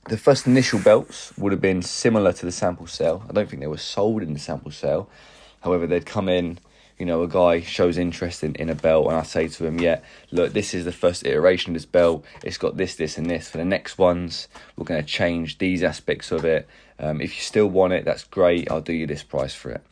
The 0.08 0.18
first 0.18 0.46
initial 0.46 0.78
belts 0.78 1.37
would 1.37 1.52
have 1.52 1.61
been 1.61 1.82
similar 1.82 2.32
to 2.32 2.46
the 2.46 2.52
sample 2.52 2.87
sale. 2.87 3.25
I 3.28 3.32
don't 3.32 3.49
think 3.49 3.61
they 3.61 3.66
were 3.66 3.76
sold 3.76 4.23
in 4.23 4.35
the 4.35 4.38
sample 4.38 4.70
sale. 4.70 5.08
However, 5.62 5.87
they'd 5.87 6.06
come 6.06 6.28
in 6.28 6.58
you 6.98 7.04
know, 7.04 7.22
a 7.22 7.28
guy 7.28 7.60
shows 7.60 7.98
interest 7.98 8.42
in, 8.42 8.54
in 8.54 8.70
a 8.70 8.74
belt 8.74 9.06
and 9.08 9.16
I 9.16 9.22
say 9.22 9.48
to 9.48 9.66
him, 9.66 9.78
yeah, 9.78 10.00
look, 10.30 10.52
this 10.52 10.72
is 10.72 10.84
the 10.84 10.92
first 10.92 11.26
iteration 11.26 11.70
of 11.70 11.74
this 11.74 11.86
belt. 11.86 12.24
It's 12.42 12.56
got 12.56 12.76
this, 12.76 12.96
this, 12.96 13.18
and 13.18 13.28
this. 13.28 13.50
For 13.50 13.58
the 13.58 13.64
next 13.64 13.98
ones, 13.98 14.48
we're 14.76 14.86
going 14.86 15.02
to 15.02 15.06
change 15.06 15.58
these 15.58 15.82
aspects 15.82 16.32
of 16.32 16.44
it. 16.44 16.66
Um, 16.98 17.20
if 17.20 17.36
you 17.36 17.42
still 17.42 17.66
want 17.66 17.92
it, 17.92 18.04
that's 18.04 18.24
great. 18.24 18.70
I'll 18.70 18.80
do 18.80 18.94
you 18.94 19.06
this 19.06 19.22
price 19.22 19.54
for 19.54 19.70
it. 19.72 19.82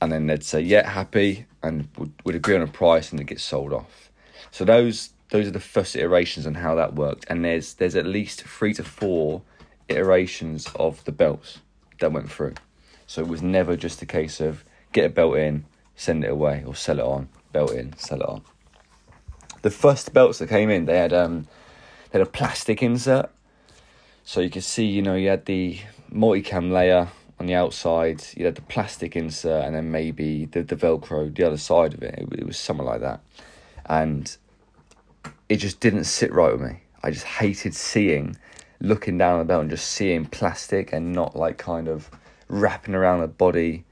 And 0.00 0.12
then 0.12 0.26
they'd 0.26 0.44
say, 0.44 0.60
yeah, 0.60 0.90
happy, 0.90 1.46
and 1.62 1.88
would, 1.96 2.12
would 2.24 2.34
agree 2.34 2.54
on 2.54 2.62
a 2.62 2.66
price 2.66 3.10
and 3.10 3.20
it 3.20 3.24
gets 3.24 3.42
sold 3.42 3.72
off. 3.72 4.10
So 4.50 4.64
those 4.64 5.10
those 5.30 5.48
are 5.48 5.52
the 5.52 5.60
first 5.60 5.96
iterations 5.96 6.46
on 6.46 6.54
how 6.54 6.74
that 6.76 6.94
worked. 6.94 7.24
And 7.28 7.44
there's 7.44 7.74
there's 7.74 7.96
at 7.96 8.06
least 8.06 8.42
three 8.42 8.74
to 8.74 8.84
four 8.84 9.42
iterations 9.88 10.68
of 10.76 11.02
the 11.04 11.12
belts 11.12 11.58
that 12.00 12.12
went 12.12 12.30
through. 12.30 12.54
So 13.06 13.22
it 13.22 13.28
was 13.28 13.42
never 13.42 13.76
just 13.76 14.02
a 14.02 14.06
case 14.06 14.40
of 14.40 14.64
get 14.92 15.06
a 15.06 15.08
belt 15.08 15.36
in, 15.36 15.64
send 15.96 16.24
it 16.24 16.30
away 16.30 16.62
or 16.66 16.74
sell 16.74 16.98
it 16.98 17.04
on, 17.04 17.28
belt 17.52 17.72
in, 17.72 17.96
sell 17.96 18.20
it 18.20 18.28
on. 18.28 18.42
The 19.62 19.70
first 19.70 20.12
belts 20.12 20.38
that 20.38 20.48
came 20.48 20.70
in, 20.70 20.84
they 20.84 20.98
had 20.98 21.12
um, 21.12 21.48
they 22.10 22.18
had 22.18 22.26
a 22.28 22.30
plastic 22.30 22.82
insert, 22.82 23.30
so 24.24 24.40
you 24.40 24.50
could 24.50 24.64
see, 24.64 24.84
you 24.84 25.02
know, 25.02 25.14
you 25.14 25.28
had 25.28 25.46
the 25.46 25.80
multicam 26.12 26.70
layer 26.70 27.08
on 27.40 27.46
the 27.46 27.54
outside, 27.54 28.22
you 28.36 28.44
had 28.44 28.54
the 28.54 28.62
plastic 28.62 29.16
insert, 29.16 29.64
and 29.64 29.74
then 29.74 29.90
maybe 29.90 30.44
the, 30.44 30.62
the 30.62 30.76
Velcro 30.76 31.34
the 31.34 31.44
other 31.44 31.56
side 31.56 31.94
of 31.94 32.02
it. 32.02 32.14
it. 32.18 32.40
It 32.40 32.46
was 32.46 32.58
something 32.58 32.86
like 32.86 33.00
that, 33.00 33.20
and 33.86 34.36
it 35.48 35.56
just 35.56 35.80
didn't 35.80 36.04
sit 36.04 36.32
right 36.32 36.52
with 36.52 36.60
me. 36.60 36.80
I 37.02 37.10
just 37.10 37.24
hated 37.24 37.74
seeing, 37.74 38.36
looking 38.80 39.18
down 39.18 39.38
the 39.38 39.44
belt 39.44 39.62
and 39.62 39.70
just 39.70 39.88
seeing 39.88 40.26
plastic 40.26 40.92
and 40.92 41.12
not 41.12 41.36
like 41.36 41.56
kind 41.58 41.88
of 41.88 42.10
wrapping 42.48 42.94
around 42.94 43.20
the 43.20 43.28
body 43.28 43.84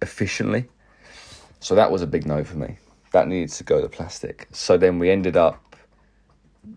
efficiently. 0.00 0.68
So 1.60 1.74
that 1.74 1.90
was 1.90 2.02
a 2.02 2.06
big 2.06 2.26
no 2.26 2.44
for 2.44 2.56
me. 2.56 2.78
That 3.12 3.28
needed 3.28 3.50
to 3.50 3.64
go 3.64 3.80
to 3.80 3.88
plastic. 3.88 4.48
So 4.52 4.76
then 4.76 4.98
we 4.98 5.10
ended 5.10 5.36
up 5.36 5.62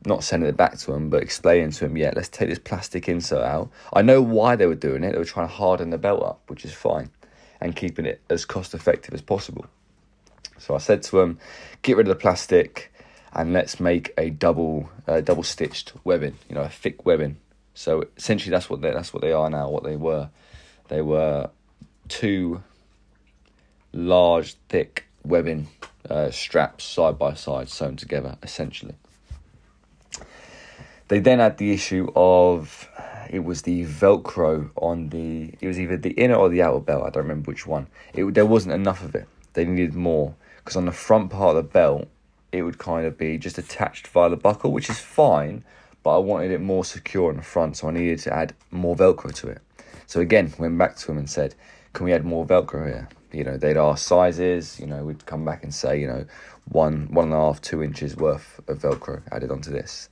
not 0.06 0.24
sending 0.24 0.48
it 0.48 0.58
back 0.58 0.78
to 0.78 0.94
him, 0.94 1.10
but 1.10 1.24
explaining 1.24 1.72
to 1.72 1.86
him, 1.86 1.98
yeah, 1.98 2.14
let's 2.16 2.30
take 2.30 2.50
this 2.50 2.60
plastic 2.60 3.10
insert 3.10 3.44
out. 3.44 3.70
I 3.92 4.02
know 4.02 4.22
why 4.22 4.56
they 4.56 4.68
were 4.68 4.76
doing 4.76 5.04
it. 5.04 5.12
They 5.12 5.18
were 5.18 5.26
trying 5.26 5.48
to 5.48 5.54
harden 5.54 5.90
the 5.90 5.98
belt 5.98 6.24
up, 6.24 6.42
which 6.48 6.64
is 6.64 6.74
fine, 6.74 7.10
and 7.60 7.76
keeping 7.76 8.06
it 8.06 8.22
as 8.30 8.46
cost 8.46 8.74
effective 8.74 9.14
as 9.14 9.22
possible. 9.22 9.66
So 10.58 10.76
I 10.76 10.78
said 10.78 11.04
to 11.04 11.20
him, 11.22 11.40
get 11.82 11.98
rid 11.98 12.08
of 12.08 12.16
the 12.16 12.20
plastic 12.20 12.92
and 13.34 13.54
let's 13.54 13.80
make 13.80 14.14
a 14.18 14.30
double 14.30 14.90
uh, 15.08 15.22
double 15.22 15.44
stitched 15.44 15.94
webbing, 16.04 16.38
you 16.48 16.56
know, 16.56 16.62
a 16.62 16.70
thick 16.70 17.06
webbing. 17.06 17.38
So 17.74 18.06
essentially, 18.18 18.52
that's 18.52 18.70
what 18.70 18.82
they 18.82 18.92
that's 18.92 19.14
what 19.14 19.22
they 19.22 19.32
are 19.32 19.50
now. 19.50 19.70
What 19.70 19.84
they 19.84 19.96
were, 19.96 20.30
they 20.88 21.02
were 21.02 21.50
two 22.08 22.64
large, 23.94 24.56
thick 24.70 25.06
webbing 25.24 25.68
uh, 26.10 26.32
straps 26.32 26.84
side 26.84 27.18
by 27.18 27.34
side 27.34 27.70
sewn 27.70 27.96
together, 27.96 28.38
essentially. 28.44 28.96
They 31.08 31.20
then 31.20 31.40
had 31.40 31.58
the 31.58 31.72
issue 31.72 32.12
of 32.16 32.88
it 33.30 33.44
was 33.44 33.64
the 33.64 33.86
Velcro 33.86 34.70
on 34.76 35.10
the 35.10 35.54
it 35.60 35.68
was 35.68 35.80
either 35.80 35.98
the 35.98 36.12
inner 36.12 36.36
or 36.36 36.50
the 36.50 36.62
outer 36.62 36.80
belt. 36.80 37.04
I 37.06 37.10
don't 37.10 37.24
remember 37.24 37.50
which 37.50 37.66
one. 37.66 37.88
It 38.14 38.34
there 38.34 38.46
wasn't 38.46 38.76
enough 38.76 39.04
of 39.04 39.16
it. 39.16 39.28
They 39.54 39.66
needed 39.66 39.96
more 39.96 40.36
because 40.58 40.76
on 40.76 40.86
the 40.86 40.92
front 40.92 41.32
part 41.32 41.58
of 41.58 41.64
the 41.64 41.70
belt 41.70 42.08
it 42.52 42.64
would 42.64 42.78
kind 42.78 43.06
of 43.06 43.18
be 43.18 43.38
just 43.38 43.58
attached 43.58 44.08
via 44.08 44.30
the 44.30 44.38
buckle, 44.38 44.72
which 44.72 44.90
is 44.90 45.00
fine. 45.00 45.64
But 46.02 46.16
I 46.16 46.20
wanted 46.20 46.52
it 46.52 46.62
more 46.62 46.86
secure 46.86 47.30
on 47.30 47.38
the 47.38 47.44
front, 47.44 47.78
so 47.78 47.90
I 47.90 47.92
needed 47.92 48.20
to 48.20 48.34
add 48.34 48.54
more 48.72 48.96
Velcro 48.96 49.34
to 49.34 49.50
it. 49.50 49.62
So 50.08 50.22
again, 50.22 50.54
went 50.58 50.78
back 50.78 50.96
to 50.98 51.12
him 51.12 51.18
and 51.18 51.30
said, 51.30 51.56
"Can 51.94 52.06
we 52.06 52.14
add 52.14 52.26
more 52.26 52.46
Velcro 52.46 52.86
here?" 52.86 53.10
you 53.32 53.44
know, 53.44 53.58
they'd 53.58 53.78
ask 53.78 54.08
sizes, 54.08 54.80
you 54.80 54.88
know, 54.88 55.04
we'd 55.04 55.26
come 55.26 55.46
back 55.46 55.64
and 55.64 55.74
say, 55.74 56.00
you 56.00 56.08
know, 56.08 56.26
one, 56.70 57.08
one 57.12 57.26
and 57.26 57.34
a 57.34 57.38
half, 57.38 57.62
two 57.62 57.84
inches 57.84 58.16
worth 58.16 58.60
of 58.68 58.80
Velcro 58.80 59.22
added 59.32 59.52
onto 59.52 59.72
this. 59.72 60.10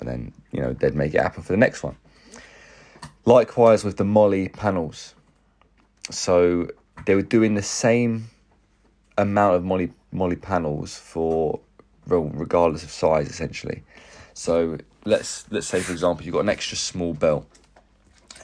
And 0.00 0.08
then, 0.08 0.32
you 0.52 0.60
know, 0.60 0.72
they'd 0.72 0.94
make 0.94 1.14
it 1.14 1.22
happen 1.22 1.42
for 1.42 1.52
the 1.52 1.58
next 1.58 1.82
one. 1.82 1.96
Likewise 3.24 3.84
with 3.84 3.96
the 3.96 4.04
MOLLE 4.04 4.48
panels. 4.50 5.14
So 6.10 6.68
they 7.06 7.14
were 7.14 7.22
doing 7.22 7.54
the 7.54 7.62
same 7.62 8.28
amount 9.16 9.56
of 9.56 9.64
Molly 9.64 9.92
MOLLE 10.12 10.36
panels 10.36 10.96
for, 10.96 11.60
regardless 12.06 12.82
of 12.84 12.90
size, 12.90 13.28
essentially. 13.28 13.82
So 14.34 14.78
let's 15.04 15.50
let's 15.50 15.66
say, 15.66 15.80
for 15.80 15.92
example, 15.92 16.24
you've 16.24 16.34
got 16.34 16.40
an 16.40 16.48
extra 16.48 16.76
small 16.76 17.14
belt 17.14 17.46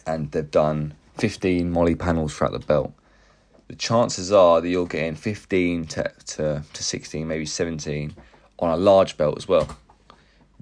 and 0.07 0.31
they've 0.33 0.51
done 0.51 0.95
15 1.23 1.71
MOLLE 1.71 1.95
panels 1.95 2.35
throughout 2.35 2.53
the 2.53 2.59
belt 2.59 2.93
the 3.69 3.77
chances 3.77 4.33
are 4.33 4.61
that 4.61 4.69
you're 4.69 4.87
getting 4.87 5.15
15 5.15 5.87
to, 5.87 6.13
to, 6.27 6.63
to 6.73 6.83
16, 6.83 7.27
maybe 7.27 7.47
17 7.47 8.15
on 8.59 8.71
a 8.71 8.77
large 8.77 9.17
belt 9.17 9.39
as 9.39 9.49
well, 9.49 9.79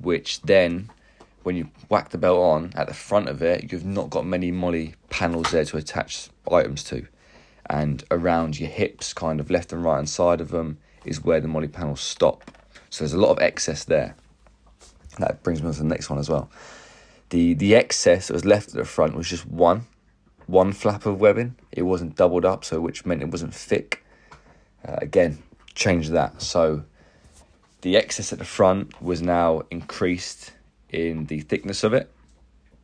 which 0.00 0.40
then 0.42 0.88
when 1.42 1.56
you 1.56 1.68
whack 1.88 2.10
the 2.10 2.18
belt 2.18 2.38
on 2.38 2.72
at 2.76 2.86
the 2.86 2.94
front 2.94 3.28
of 3.28 3.42
it, 3.42 3.72
you've 3.72 3.84
not 3.84 4.10
got 4.10 4.24
many 4.24 4.52
MOLLE 4.52 4.92
panels 5.08 5.50
there 5.50 5.64
to 5.64 5.76
attach 5.76 6.28
items 6.52 6.84
to. 6.84 7.04
And 7.68 8.04
around 8.12 8.60
your 8.60 8.68
hips, 8.68 9.12
kind 9.12 9.40
of 9.40 9.50
left 9.50 9.72
and 9.72 9.82
right 9.82 9.96
hand 9.96 10.08
side 10.08 10.40
of 10.40 10.50
them, 10.50 10.78
is 11.04 11.24
where 11.24 11.40
the 11.40 11.48
MOLLE 11.48 11.68
panels 11.68 12.00
stop. 12.00 12.48
So 12.90 13.02
there's 13.02 13.14
a 13.14 13.18
lot 13.18 13.32
of 13.32 13.40
excess 13.40 13.82
there. 13.82 14.14
That 15.18 15.42
brings 15.42 15.62
me 15.62 15.68
on 15.68 15.74
to 15.74 15.80
the 15.80 15.84
next 15.86 16.10
one 16.10 16.20
as 16.20 16.28
well. 16.28 16.48
The 17.30 17.54
the 17.54 17.74
excess 17.74 18.28
that 18.28 18.34
was 18.34 18.44
left 18.44 18.68
at 18.68 18.74
the 18.74 18.84
front 18.84 19.16
was 19.16 19.28
just 19.28 19.46
one, 19.46 19.86
one 20.50 20.72
flap 20.72 21.06
of 21.06 21.20
webbing. 21.20 21.56
It 21.72 21.82
wasn't 21.82 22.16
doubled 22.16 22.44
up, 22.44 22.64
so 22.64 22.80
which 22.80 23.06
meant 23.06 23.22
it 23.22 23.30
wasn't 23.30 23.54
thick. 23.54 24.04
Uh, 24.86 24.96
again, 24.98 25.42
change 25.74 26.08
that. 26.10 26.42
So 26.42 26.84
the 27.82 27.96
excess 27.96 28.32
at 28.32 28.38
the 28.38 28.44
front 28.44 29.00
was 29.00 29.22
now 29.22 29.62
increased 29.70 30.52
in 30.90 31.26
the 31.26 31.40
thickness 31.40 31.84
of 31.84 31.94
it. 31.94 32.10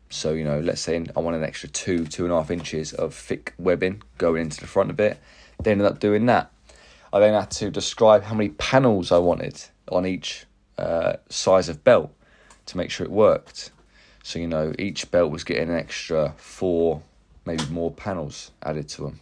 So, 0.09 0.33
you 0.33 0.45
know, 0.45 0.61
let's 0.61 0.81
say 0.81 1.05
I 1.17 1.21
want 1.21 1.37
an 1.37 1.43
extra 1.43 1.69
two, 1.69 2.07
two 2.07 2.25
and 2.25 2.33
a 2.33 2.37
half 2.37 2.51
inches 2.51 2.93
of 2.93 3.13
thick 3.13 3.55
webbing 3.59 4.03
going 4.19 4.43
into 4.43 4.61
the 4.61 4.67
front 4.67 4.91
a 4.91 4.95
bit. 4.95 5.19
They 5.63 5.73
ended 5.73 5.87
up 5.87 5.99
doing 5.99 6.27
that. 6.27 6.53
I 7.13 7.21
then 7.21 7.35
had 7.35 7.51
to 7.53 7.71
describe 7.71 8.23
how 8.23 8.35
many 8.35 8.51
panels 8.51 9.11
I 9.11 9.19
wanted 9.19 9.61
on 9.91 10.07
each 10.07 10.47
uh, 10.79 11.15
size 11.29 11.69
of 11.69 11.83
belt 11.83 12.13
to 12.67 12.77
make 12.77 12.91
sure 12.91 13.05
it 13.05 13.11
worked. 13.11 13.73
So, 14.23 14.39
you 14.39 14.47
know, 14.47 14.73
each 14.79 15.11
belt 15.11 15.31
was 15.31 15.45
getting 15.45 15.71
an 15.71 15.77
extra 15.77 16.35
four, 16.37 17.03
maybe 17.47 17.65
more 17.67 17.91
panels 17.91 18.51
added 18.63 18.89
to 18.91 19.03
them. 19.03 19.21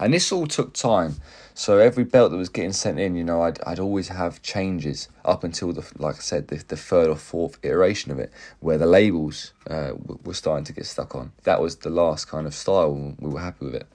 And 0.00 0.14
this 0.14 0.30
all 0.30 0.46
took 0.46 0.74
time. 0.74 1.16
So 1.54 1.78
every 1.78 2.04
belt 2.04 2.30
that 2.30 2.36
was 2.36 2.48
getting 2.48 2.72
sent 2.72 3.00
in, 3.00 3.16
you 3.16 3.24
know, 3.24 3.42
I'd, 3.42 3.60
I'd 3.66 3.80
always 3.80 4.08
have 4.08 4.42
changes 4.42 5.08
up 5.24 5.42
until 5.42 5.72
the, 5.72 5.84
like 5.98 6.16
I 6.16 6.20
said, 6.20 6.48
the, 6.48 6.56
the 6.68 6.76
third 6.76 7.08
or 7.08 7.16
fourth 7.16 7.58
iteration 7.64 8.12
of 8.12 8.20
it, 8.20 8.32
where 8.60 8.78
the 8.78 8.86
labels 8.86 9.52
uh, 9.68 9.92
were 10.24 10.34
starting 10.34 10.64
to 10.66 10.72
get 10.72 10.86
stuck 10.86 11.16
on. 11.16 11.32
That 11.42 11.60
was 11.60 11.76
the 11.76 11.90
last 11.90 12.28
kind 12.28 12.46
of 12.46 12.54
style. 12.54 13.16
We 13.18 13.28
were 13.28 13.40
happy 13.40 13.64
with 13.64 13.74
it. 13.74 13.88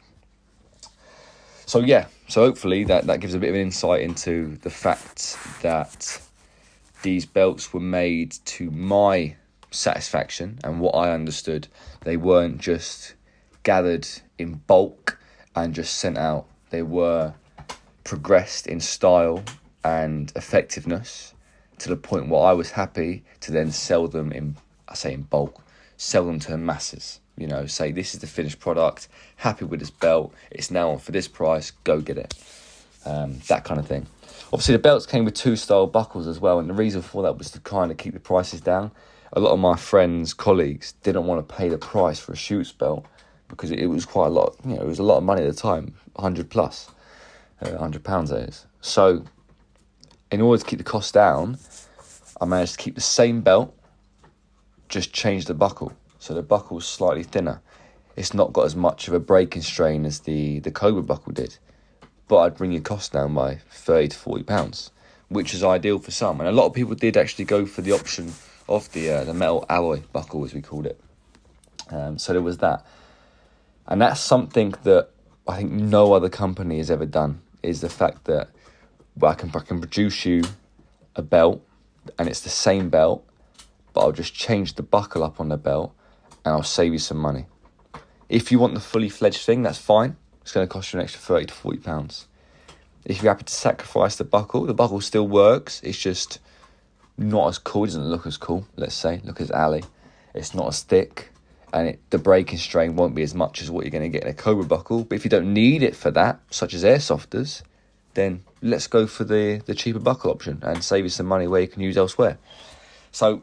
So 1.65 1.79
yeah, 1.79 2.07
so 2.27 2.41
hopefully 2.41 2.83
that, 2.83 3.07
that 3.07 3.21
gives 3.21 3.33
a 3.33 3.39
bit 3.39 3.49
of 3.49 3.55
an 3.55 3.61
insight 3.61 4.01
into 4.01 4.57
the 4.57 4.69
fact 4.69 5.37
that 5.61 6.21
these 7.01 7.25
belts 7.25 7.73
were 7.73 7.79
made 7.79 8.35
to 8.45 8.69
my 8.71 9.35
satisfaction 9.71 10.59
and 10.65 10.81
what 10.81 10.91
I 10.91 11.13
understood. 11.13 11.69
They 12.01 12.17
weren't 12.17 12.59
just 12.59 13.13
gathered 13.63 14.07
in 14.37 14.55
bulk 14.67 15.19
and 15.55 15.73
just 15.73 15.95
sent 15.95 16.17
out. 16.17 16.45
They 16.69 16.83
were 16.83 17.33
progressed 18.03 18.67
in 18.67 18.79
style 18.79 19.43
and 19.83 20.31
effectiveness 20.35 21.33
to 21.79 21.89
the 21.89 21.95
point 21.95 22.29
where 22.29 22.41
I 22.41 22.53
was 22.53 22.71
happy 22.71 23.23
to 23.41 23.51
then 23.51 23.71
sell 23.71 24.07
them 24.07 24.31
in, 24.31 24.55
I 24.87 24.95
say 24.95 25.13
in 25.13 25.23
bulk, 25.23 25.61
sell 25.97 26.25
them 26.25 26.39
to 26.41 26.57
masses. 26.57 27.19
You 27.37 27.47
know, 27.47 27.65
say 27.65 27.91
this 27.91 28.13
is 28.13 28.21
the 28.21 28.27
finished 28.27 28.59
product, 28.59 29.07
happy 29.37 29.65
with 29.65 29.79
this 29.79 29.89
belt, 29.89 30.33
it's 30.51 30.69
now 30.69 30.91
on 30.91 30.99
for 30.99 31.11
this 31.11 31.27
price, 31.27 31.71
go 31.83 31.99
get 31.99 32.17
it. 32.17 32.35
Um, 33.05 33.39
that 33.47 33.63
kind 33.63 33.79
of 33.79 33.87
thing. 33.87 34.05
Obviously, 34.53 34.73
the 34.73 34.79
belts 34.79 35.05
came 35.05 35.25
with 35.25 35.33
two 35.33 35.55
style 35.55 35.87
buckles 35.87 36.27
as 36.27 36.39
well, 36.39 36.59
and 36.59 36.69
the 36.69 36.73
reason 36.73 37.01
for 37.01 37.23
that 37.23 37.37
was 37.37 37.49
to 37.51 37.59
kind 37.59 37.91
of 37.91 37.97
keep 37.97 38.13
the 38.13 38.19
prices 38.19 38.61
down. 38.61 38.91
A 39.33 39.39
lot 39.39 39.51
of 39.51 39.59
my 39.59 39.75
friends, 39.75 40.33
colleagues, 40.33 40.93
didn't 41.03 41.25
want 41.25 41.47
to 41.47 41.55
pay 41.55 41.69
the 41.69 41.77
price 41.79 42.19
for 42.19 42.33
a 42.33 42.35
shoots 42.35 42.71
belt 42.71 43.05
because 43.53 43.71
it, 43.71 43.85
was 43.85 44.05
quite 44.05 44.27
a 44.27 44.29
lot. 44.29 44.55
You 44.65 44.75
know, 44.75 44.81
it 44.81 44.87
was 44.87 44.99
a 44.99 45.03
lot 45.03 45.17
of 45.17 45.23
money 45.23 45.43
at 45.43 45.55
the 45.55 45.59
time, 45.59 45.93
hundred 46.17 46.49
plus, 46.49 46.89
uh, 47.61 47.77
hundred 47.77 48.03
pounds 48.03 48.29
that 48.29 48.49
is. 48.49 48.65
So, 48.81 49.23
in 50.31 50.41
order 50.41 50.61
to 50.61 50.67
keep 50.67 50.79
the 50.79 50.83
cost 50.83 51.13
down, 51.13 51.57
I 52.41 52.45
managed 52.45 52.73
to 52.73 52.77
keep 52.79 52.95
the 52.95 53.01
same 53.01 53.41
belt, 53.41 53.75
just 54.89 55.13
change 55.13 55.45
the 55.45 55.53
buckle. 55.53 55.93
So 56.19 56.33
the 56.33 56.41
buckle's 56.41 56.87
slightly 56.87 57.23
thinner. 57.23 57.61
It's 58.15 58.33
not 58.33 58.53
got 58.53 58.65
as 58.65 58.75
much 58.75 59.07
of 59.07 59.13
a 59.13 59.19
breaking 59.19 59.61
strain 59.61 60.05
as 60.05 60.19
the 60.21 60.59
the 60.59 60.71
Cobra 60.71 61.03
buckle 61.03 61.33
did, 61.33 61.57
but 62.27 62.37
I'd 62.39 62.57
bring 62.57 62.71
your 62.71 62.81
cost 62.81 63.11
down 63.13 63.33
by 63.33 63.55
thirty 63.69 64.09
to 64.09 64.17
forty 64.17 64.43
pounds, 64.43 64.91
which 65.29 65.53
is 65.53 65.63
ideal 65.63 65.99
for 65.99 66.11
some. 66.11 66.39
And 66.39 66.49
a 66.49 66.51
lot 66.51 66.67
of 66.67 66.73
people 66.73 66.95
did 66.95 67.17
actually 67.17 67.45
go 67.45 67.65
for 67.65 67.81
the 67.81 67.91
option 67.91 68.33
of 68.67 68.91
the 68.93 69.09
uh, 69.09 69.23
the 69.23 69.33
metal 69.33 69.65
alloy 69.69 70.01
buckle, 70.11 70.45
as 70.45 70.53
we 70.53 70.61
called 70.61 70.85
it. 70.85 70.99
Um, 71.89 72.17
so 72.17 72.33
there 72.33 72.41
was 72.41 72.57
that. 72.59 72.85
And 73.87 74.01
that's 74.01 74.21
something 74.21 74.73
that 74.83 75.09
I 75.47 75.57
think 75.57 75.71
no 75.71 76.13
other 76.13 76.29
company 76.29 76.77
has 76.77 76.89
ever 76.89 77.05
done 77.05 77.41
is 77.61 77.81
the 77.81 77.89
fact 77.89 78.25
that 78.25 78.49
well, 79.17 79.31
I 79.31 79.35
can 79.35 79.51
I 79.53 79.59
can 79.59 79.79
produce 79.79 80.25
you 80.25 80.43
a 81.15 81.21
belt 81.21 81.61
and 82.17 82.27
it's 82.27 82.41
the 82.41 82.49
same 82.49 82.89
belt, 82.89 83.25
but 83.93 84.01
I'll 84.01 84.11
just 84.11 84.33
change 84.33 84.75
the 84.75 84.83
buckle 84.83 85.23
up 85.23 85.39
on 85.39 85.49
the 85.49 85.57
belt 85.57 85.93
and 86.43 86.53
I'll 86.53 86.63
save 86.63 86.93
you 86.93 86.99
some 86.99 87.17
money. 87.17 87.45
If 88.29 88.51
you 88.51 88.59
want 88.59 88.73
the 88.73 88.79
fully 88.79 89.09
fledged 89.09 89.45
thing, 89.45 89.63
that's 89.63 89.77
fine. 89.77 90.15
It's 90.41 90.51
going 90.51 90.67
to 90.67 90.71
cost 90.71 90.93
you 90.93 90.99
an 90.99 91.03
extra 91.03 91.21
thirty 91.21 91.45
to 91.45 91.53
forty 91.53 91.77
pounds. 91.77 92.27
If 93.05 93.21
you're 93.21 93.33
happy 93.33 93.43
to 93.43 93.53
sacrifice 93.53 94.15
the 94.15 94.23
buckle, 94.23 94.65
the 94.65 94.73
buckle 94.73 95.01
still 95.01 95.27
works. 95.27 95.81
It's 95.83 95.97
just 95.97 96.39
not 97.17 97.49
as 97.49 97.57
cool. 97.57 97.83
It 97.83 97.87
doesn't 97.87 98.09
look 98.09 98.25
as 98.25 98.37
cool. 98.37 98.65
Let's 98.77 98.95
say, 98.95 99.21
look 99.25 99.41
as 99.41 99.51
alley. 99.51 99.83
It's 100.33 100.55
not 100.55 100.69
as 100.69 100.81
thick 100.83 101.32
and 101.73 101.89
it, 101.89 101.99
the 102.11 102.19
breaking 102.19 102.59
strain 102.59 102.95
won't 102.95 103.15
be 103.15 103.23
as 103.23 103.33
much 103.33 103.61
as 103.61 103.71
what 103.71 103.83
you're 103.83 103.91
going 103.91 104.03
to 104.03 104.09
get 104.09 104.23
in 104.23 104.29
a 104.29 104.33
Cobra 104.33 104.63
buckle. 104.63 105.03
But 105.03 105.15
if 105.15 105.25
you 105.25 105.29
don't 105.29 105.53
need 105.53 105.81
it 105.81 105.95
for 105.95 106.11
that, 106.11 106.39
such 106.51 106.73
as 106.73 106.83
airsofters, 106.83 107.63
then 108.13 108.43
let's 108.61 108.85
go 108.85 109.07
for 109.07 109.23
the, 109.23 109.61
the 109.65 109.73
cheaper 109.73 109.99
buckle 109.99 110.31
option 110.31 110.59
and 110.61 110.83
save 110.83 111.03
you 111.03 111.09
some 111.09 111.25
money 111.25 111.47
where 111.47 111.61
you 111.61 111.67
can 111.67 111.81
use 111.81 111.97
elsewhere. 111.97 112.37
So 113.11 113.41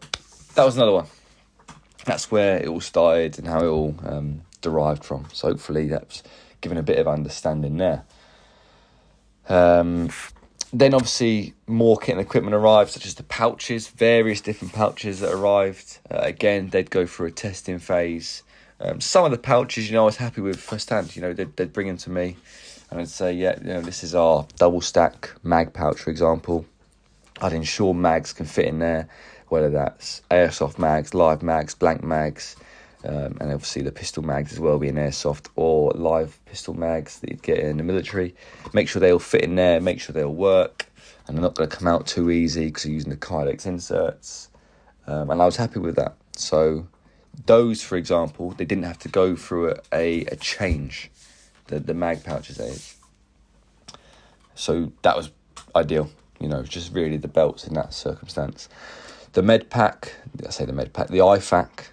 that 0.55 0.65
was 0.65 0.77
another 0.77 0.93
one. 0.93 1.07
That's 2.05 2.31
where 2.31 2.59
it 2.59 2.69
all 2.69 2.81
started 2.81 3.39
and 3.39 3.49
how 3.49 3.65
it 3.65 3.69
all 3.69 3.95
um, 4.05 4.43
derived 4.61 5.05
from. 5.05 5.27
So 5.33 5.49
hopefully 5.49 5.89
that's 5.89 6.23
given 6.61 6.79
a 6.79 6.83
bit 6.83 6.99
of 6.99 7.09
understanding 7.09 7.77
there. 7.79 8.05
Um, 9.49 10.11
then 10.73 10.95
obviously 10.95 11.55
more 11.67 11.97
kit 11.97 12.11
and 12.11 12.21
equipment 12.21 12.55
arrived, 12.55 12.91
such 12.91 13.07
as 13.07 13.15
the 13.15 13.23
pouches, 13.25 13.89
various 13.89 14.41
different 14.41 14.73
pouches 14.73 15.21
that 15.21 15.33
arrived. 15.33 15.99
Uh, 16.11 16.19
again, 16.19 16.69
they'd 16.69 16.91
go 16.91 17.07
through 17.07 17.27
a 17.29 17.33
testing 17.33 17.79
phase. 17.79 18.43
Um, 18.81 19.01
some 19.01 19.25
of 19.25 19.31
the 19.31 19.39
pouches, 19.39 19.89
you 19.89 19.95
know, 19.95 20.03
I 20.03 20.07
was 20.07 20.17
happy 20.17 20.41
with 20.41 20.59
firsthand. 20.61 21.15
You 21.17 21.23
know, 21.23 21.33
they'd, 21.33 21.55
they'd 21.57 21.73
bring 21.73 21.89
them 21.89 21.97
to 21.99 22.11
me, 22.11 22.37
and 22.91 23.01
I'd 23.01 23.09
say, 23.09 23.33
yeah, 23.33 23.59
you 23.59 23.67
know, 23.67 23.81
this 23.81 24.05
is 24.05 24.15
our 24.15 24.47
double 24.57 24.81
stack 24.81 25.31
mag 25.43 25.73
pouch, 25.73 25.99
for 26.01 26.11
example. 26.11 26.65
I'd 27.43 27.53
ensure 27.53 27.93
mags 27.93 28.33
can 28.33 28.47
fit 28.47 28.67
in 28.67 28.79
there, 28.79 29.09
whether 29.49 29.71
that's 29.71 30.23
airsoft 30.31 30.79
mags, 30.79 31.15
live 31.15 31.43
mags, 31.43 31.75
blank 31.75 32.05
mags, 32.05 32.55
um, 33.05 33.37
and 33.41 33.53
obviously 33.53 33.83
the 33.83 33.93
pistol 33.93 34.23
mags 34.23 34.53
as 34.53 34.61
well, 34.61 34.79
being 34.79 34.95
airsoft 34.95 35.49
or 35.57 35.91
live 35.93 36.39
pistol 36.47 36.75
mags 36.75 37.21
that 37.21 37.31
you'd 37.31 37.43
get 37.43 37.59
in 37.59 37.79
the 37.79 37.83
military. 37.83 38.35
Make 38.73 38.89
sure 38.89 39.01
they 39.01 39.13
all 39.13 39.19
fit 39.19 39.43
in 39.43 39.55
there, 39.55 39.81
make 39.81 40.01
sure 40.01 40.13
they 40.13 40.25
all 40.25 40.35
work, 40.35 40.87
and 41.27 41.37
they're 41.37 41.43
not 41.43 41.55
going 41.55 41.69
to 41.69 41.77
come 41.77 41.89
out 41.89 42.07
too 42.07 42.31
easy 42.31 42.67
because 42.67 42.85
you're 42.85 42.95
using 42.95 43.11
the 43.11 43.17
Kydex 43.17 43.67
inserts. 43.67 44.49
Um, 45.07 45.31
and 45.31 45.41
I 45.41 45.47
was 45.47 45.57
happy 45.57 45.81
with 45.81 45.97
that. 45.97 46.17
So 46.37 46.89
those, 47.47 47.83
for 47.83 47.97
example, 47.97 48.51
they 48.51 48.65
didn't 48.65 48.85
have 48.85 48.99
to 49.01 49.09
go 49.09 49.35
through 49.35 49.71
a, 49.71 49.77
a, 49.93 50.25
a 50.27 50.37
change, 50.37 51.11
the, 51.69 51.81
the 51.81 51.95
mag 51.95 52.23
pouches 52.23 52.61
age. 52.61 52.97
So 54.55 54.93
that 55.03 55.17
was 55.17 55.31
ideal, 55.75 56.11
you 56.39 56.49
know, 56.49 56.63
just 56.63 56.93
really 56.93 57.17
the 57.17 57.29
belts 57.29 57.67
in 57.67 57.75
that 57.75 57.95
circumstance. 57.95 58.69
The 59.33 59.43
med 59.43 59.71
pack, 59.71 60.15
I 60.47 60.51
say 60.51 60.65
the 60.65 60.73
med 60.73 60.93
pack, 60.93 61.09
the 61.09 61.19
IFAK, 61.19 61.87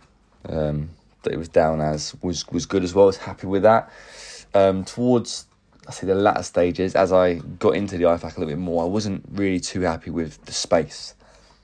um, 0.50 0.90
that 1.24 1.34
it 1.34 1.38
was 1.38 1.50
down 1.50 1.82
as 1.82 2.16
was 2.22 2.48
was 2.50 2.66
good 2.66 2.84
as 2.84 2.94
well. 2.94 3.06
I 3.06 3.08
was 3.08 3.18
happy 3.18 3.48
with 3.48 3.64
that. 3.64 3.92
Um, 4.54 4.86
towards 4.86 5.48
I 5.88 5.92
say 5.92 6.08
the 6.08 6.16
latter 6.16 6.44
stages, 6.44 6.96
as 6.96 7.14
I 7.14 7.36
got 7.36 7.76
into 7.76 7.98
the 7.98 8.06
IFAK 8.06 8.24
a 8.36 8.40
little 8.40 8.48
bit 8.48 8.58
more, 8.58 8.84
I 8.84 8.88
wasn't 8.88 9.24
really 9.32 9.60
too 9.60 9.82
happy 9.82 10.10
with 10.10 10.44
the 10.46 10.52
space. 10.52 11.14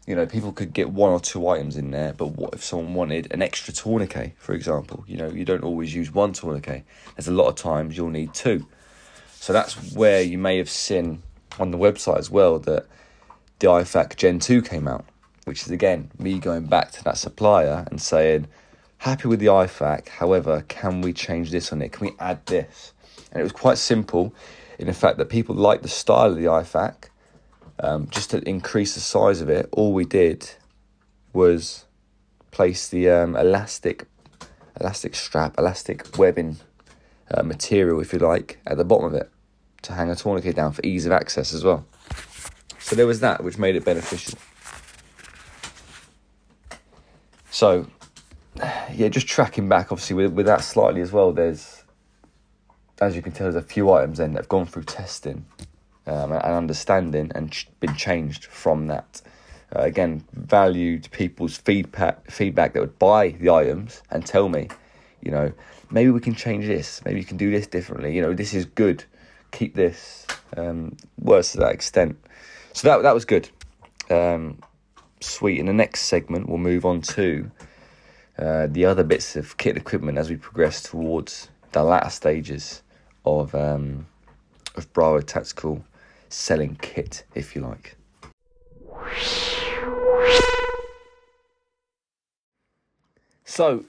You 0.07 0.15
know, 0.15 0.25
people 0.25 0.51
could 0.51 0.73
get 0.73 0.89
one 0.89 1.11
or 1.11 1.19
two 1.19 1.47
items 1.47 1.77
in 1.77 1.91
there, 1.91 2.13
but 2.13 2.27
what 2.27 2.53
if 2.53 2.63
someone 2.63 2.93
wanted 2.93 3.31
an 3.31 3.41
extra 3.41 3.73
tourniquet, 3.73 4.33
for 4.37 4.53
example? 4.53 5.03
You 5.07 5.17
know, 5.17 5.29
you 5.29 5.45
don't 5.45 5.63
always 5.63 5.93
use 5.93 6.13
one 6.13 6.33
tourniquet. 6.33 6.83
There's 7.15 7.27
a 7.27 7.33
lot 7.33 7.47
of 7.47 7.55
times 7.55 7.97
you'll 7.97 8.09
need 8.09 8.33
two. 8.33 8.67
So 9.33 9.51
that's 9.51 9.93
where 9.93 10.21
you 10.21 10.37
may 10.37 10.57
have 10.57 10.69
seen 10.69 11.21
on 11.59 11.71
the 11.71 11.77
website 11.77 12.17
as 12.17 12.29
well 12.29 12.59
that 12.59 12.85
the 13.59 13.67
IFAK 13.67 14.15
Gen 14.15 14.39
2 14.39 14.61
came 14.61 14.87
out, 14.87 15.05
which 15.45 15.63
is 15.63 15.71
again 15.71 16.11
me 16.17 16.39
going 16.39 16.65
back 16.65 16.91
to 16.91 17.03
that 17.03 17.17
supplier 17.17 17.85
and 17.89 18.01
saying, 18.01 18.47
happy 19.03 19.27
with 19.27 19.41
the 19.41 19.47
IFAK, 19.47 20.07
However, 20.07 20.63
can 20.69 21.01
we 21.01 21.11
change 21.11 21.51
this 21.51 21.73
on 21.73 21.81
it? 21.81 21.91
Can 21.91 22.07
we 22.07 22.13
add 22.19 22.45
this? 22.45 22.93
And 23.31 23.41
it 23.41 23.43
was 23.43 23.51
quite 23.51 23.77
simple 23.77 24.33
in 24.79 24.87
the 24.87 24.93
fact 24.93 25.17
that 25.17 25.27
people 25.27 25.55
liked 25.55 25.83
the 25.83 25.89
style 25.89 26.31
of 26.31 26.37
the 26.37 26.45
IFAK. 26.45 27.09
Um, 27.79 28.07
just 28.09 28.29
to 28.29 28.41
increase 28.47 28.93
the 28.93 29.01
size 29.01 29.41
of 29.41 29.49
it, 29.49 29.67
all 29.73 29.91
we 29.91 30.05
did 30.05 30.49
was 31.33 31.83
place 32.51 32.87
the 32.87 33.09
um, 33.09 33.35
elastic, 33.35 34.05
elastic 34.79 35.15
strap, 35.15 35.57
elastic 35.57 36.17
webbing 36.17 36.57
uh, 37.29 37.43
material, 37.43 37.99
if 37.99 38.13
you 38.13 38.19
like, 38.19 38.59
at 38.65 38.77
the 38.77 38.85
bottom 38.85 39.07
of 39.07 39.13
it 39.15 39.29
to 39.81 39.91
hang 39.91 40.09
a 40.11 40.15
tourniquet 40.15 40.55
down 40.55 40.71
for 40.71 40.81
ease 40.85 41.05
of 41.05 41.11
access 41.11 41.53
as 41.53 41.65
well. 41.65 41.85
So 42.79 42.95
there 42.95 43.07
was 43.07 43.19
that, 43.19 43.43
which 43.43 43.57
made 43.57 43.75
it 43.75 43.83
beneficial. 43.83 44.39
So, 47.51 47.87
yeah, 48.93 49.07
just 49.09 49.27
tracking 49.27 49.67
back, 49.67 49.91
obviously, 49.91 50.15
with, 50.15 50.33
with 50.33 50.45
that 50.45 50.61
slightly 50.61 51.01
as 51.01 51.11
well, 51.11 51.31
there's, 51.31 51.83
as 53.01 53.15
you 53.15 53.21
can 53.21 53.31
tell, 53.31 53.45
there's 53.45 53.63
a 53.63 53.67
few 53.67 53.91
items 53.91 54.19
then 54.19 54.33
that 54.33 54.41
have 54.41 54.49
gone 54.49 54.65
through 54.65 54.83
testing 54.83 55.45
um, 56.05 56.31
and 56.31 56.43
understanding 56.43 57.31
and 57.33 57.51
ch- 57.51 57.67
been 57.79 57.95
changed 57.95 58.45
from 58.45 58.87
that. 58.87 59.21
Uh, 59.75 59.81
again, 59.81 60.23
valued 60.33 61.09
people's 61.11 61.57
feedback, 61.57 62.29
feedback 62.29 62.73
that 62.73 62.79
would 62.79 62.99
buy 62.99 63.29
the 63.29 63.49
items 63.49 64.03
and 64.11 64.25
tell 64.25 64.49
me, 64.49 64.67
you 65.21 65.31
know, 65.31 65.51
maybe 65.89 66.11
we 66.11 66.19
can 66.19 66.35
change 66.35 66.67
this, 66.67 67.01
maybe 67.05 67.19
you 67.19 67.25
can 67.25 67.37
do 67.37 67.49
this 67.49 67.65
differently, 67.65 68.15
you 68.15 68.21
know, 68.21 68.33
this 68.33 68.53
is 68.53 68.65
good, 68.65 69.03
keep 69.51 69.73
this, 69.73 70.27
um, 70.57 70.95
words 71.19 71.53
to 71.53 71.57
that 71.57 71.71
extent. 71.71 72.17
So 72.73 72.87
that, 72.87 73.03
that 73.03 73.13
was 73.13 73.25
good. 73.25 73.49
Um, 74.09 74.59
sweet. 75.21 75.59
In 75.59 75.65
the 75.65 75.73
next 75.73 76.01
segment, 76.01 76.49
we'll 76.49 76.57
move 76.57 76.85
on 76.85 77.01
to 77.01 77.49
uh, 78.37 78.67
the 78.67 78.85
other 78.85 79.03
bits 79.03 79.35
of 79.35 79.57
kit 79.57 79.77
equipment 79.77 80.17
as 80.17 80.29
we 80.29 80.35
progress 80.35 80.81
towards 80.81 81.49
the 81.71 81.83
latter 81.83 82.09
stages 82.09 82.81
of 83.25 83.53
um, 83.55 84.07
of 84.75 84.91
Bravo 84.93 85.21
Tactical 85.21 85.83
selling 86.29 86.77
kit, 86.81 87.25
if 87.35 87.55
you 87.55 87.61
like. 87.61 87.95
So, 93.45 93.85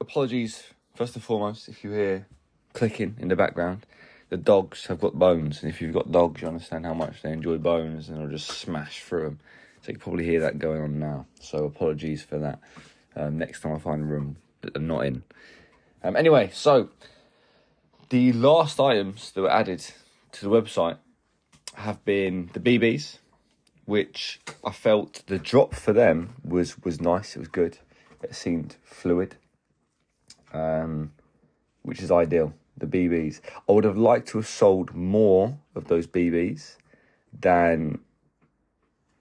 apologies 0.00 0.62
first 0.94 1.16
and 1.16 1.24
foremost 1.24 1.68
if 1.68 1.82
you 1.82 1.90
hear 1.90 2.26
clicking 2.72 3.16
in 3.18 3.28
the 3.28 3.36
background. 3.36 3.84
The 4.28 4.36
dogs 4.36 4.86
have 4.86 5.00
got 5.00 5.18
bones, 5.18 5.62
and 5.62 5.70
if 5.72 5.80
you've 5.80 5.94
got 5.94 6.10
dogs, 6.10 6.42
you 6.42 6.48
understand 6.48 6.84
how 6.84 6.94
much 6.94 7.22
they 7.22 7.32
enjoy 7.32 7.58
bones, 7.58 8.08
and 8.08 8.18
they'll 8.18 8.28
just 8.28 8.48
smash 8.48 9.02
through 9.02 9.22
them. 9.24 9.40
So 9.82 9.88
you 9.88 9.94
can 9.94 10.00
probably 10.00 10.24
hear 10.24 10.40
that 10.40 10.58
going 10.58 10.82
on 10.82 10.98
now. 10.98 11.26
So 11.40 11.64
apologies 11.64 12.22
for 12.22 12.38
that. 12.38 12.58
Um, 13.16 13.38
next 13.38 13.62
time 13.62 13.74
I 13.74 13.78
find 13.78 14.02
a 14.02 14.06
room 14.06 14.36
that 14.60 14.76
I'm 14.76 14.86
not 14.86 15.06
in. 15.06 15.22
Um, 16.02 16.16
anyway, 16.16 16.50
so 16.52 16.90
the 18.10 18.32
last 18.32 18.78
items 18.78 19.32
that 19.32 19.40
were 19.40 19.50
added 19.50 19.84
to 20.32 20.48
the 20.48 20.50
website 20.50 20.98
have 21.74 22.04
been 22.04 22.50
the 22.52 22.60
BBs, 22.60 23.18
which 23.86 24.40
I 24.64 24.70
felt 24.70 25.22
the 25.26 25.38
drop 25.38 25.74
for 25.74 25.92
them 25.92 26.34
was 26.44 26.82
was 26.84 27.00
nice. 27.00 27.36
It 27.36 27.40
was 27.40 27.48
good. 27.48 27.78
It 28.22 28.34
seemed 28.34 28.76
fluid, 28.84 29.36
um, 30.52 31.12
which 31.82 32.02
is 32.02 32.10
ideal. 32.10 32.52
The 32.78 32.86
BBs. 32.86 33.40
I 33.66 33.72
would 33.72 33.84
have 33.84 33.96
liked 33.96 34.28
to 34.28 34.38
have 34.38 34.46
sold 34.46 34.94
more 34.94 35.58
of 35.74 35.88
those 35.88 36.06
BBs 36.06 36.76
than 37.32 38.00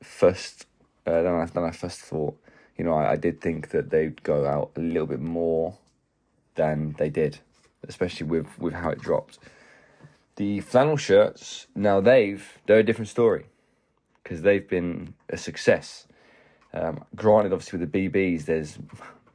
first 0.03 0.65
uh, 1.05 1.21
than 1.21 1.33
I 1.33 1.45
than 1.45 1.63
I 1.63 1.71
first 1.71 2.01
thought. 2.01 2.37
You 2.77 2.85
know, 2.85 2.93
I, 2.93 3.11
I 3.11 3.15
did 3.15 3.41
think 3.41 3.69
that 3.69 3.89
they'd 3.89 4.21
go 4.23 4.45
out 4.45 4.71
a 4.75 4.79
little 4.79 5.07
bit 5.07 5.21
more 5.21 5.77
than 6.55 6.95
they 6.97 7.09
did, 7.09 7.39
especially 7.87 8.27
with 8.27 8.47
with 8.59 8.73
how 8.73 8.89
it 8.89 8.99
dropped. 8.99 9.39
The 10.35 10.59
flannel 10.59 10.97
shirts 10.97 11.67
now 11.75 12.01
they've 12.01 12.45
they're 12.65 12.79
a 12.79 12.83
different 12.83 13.09
story 13.09 13.45
because 14.23 14.41
they've 14.41 14.67
been 14.67 15.13
a 15.29 15.37
success. 15.37 16.07
Um, 16.73 17.05
granted, 17.15 17.53
obviously 17.53 17.79
with 17.79 17.91
the 17.91 18.09
BBs, 18.09 18.45
there's 18.45 18.77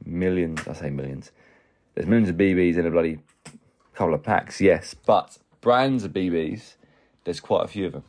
millions. 0.04 0.66
I 0.68 0.74
say 0.74 0.90
millions. 0.90 1.32
There's 1.94 2.06
millions 2.06 2.28
of 2.28 2.36
BBs 2.36 2.76
in 2.76 2.86
a 2.86 2.90
bloody 2.90 3.18
couple 3.94 4.14
of 4.14 4.22
packs, 4.22 4.60
yes, 4.60 4.94
but 4.94 5.38
brands 5.60 6.04
of 6.04 6.12
BBs, 6.12 6.74
there's 7.24 7.40
quite 7.40 7.64
a 7.64 7.68
few 7.68 7.86
of 7.86 7.92
them. 7.92 8.04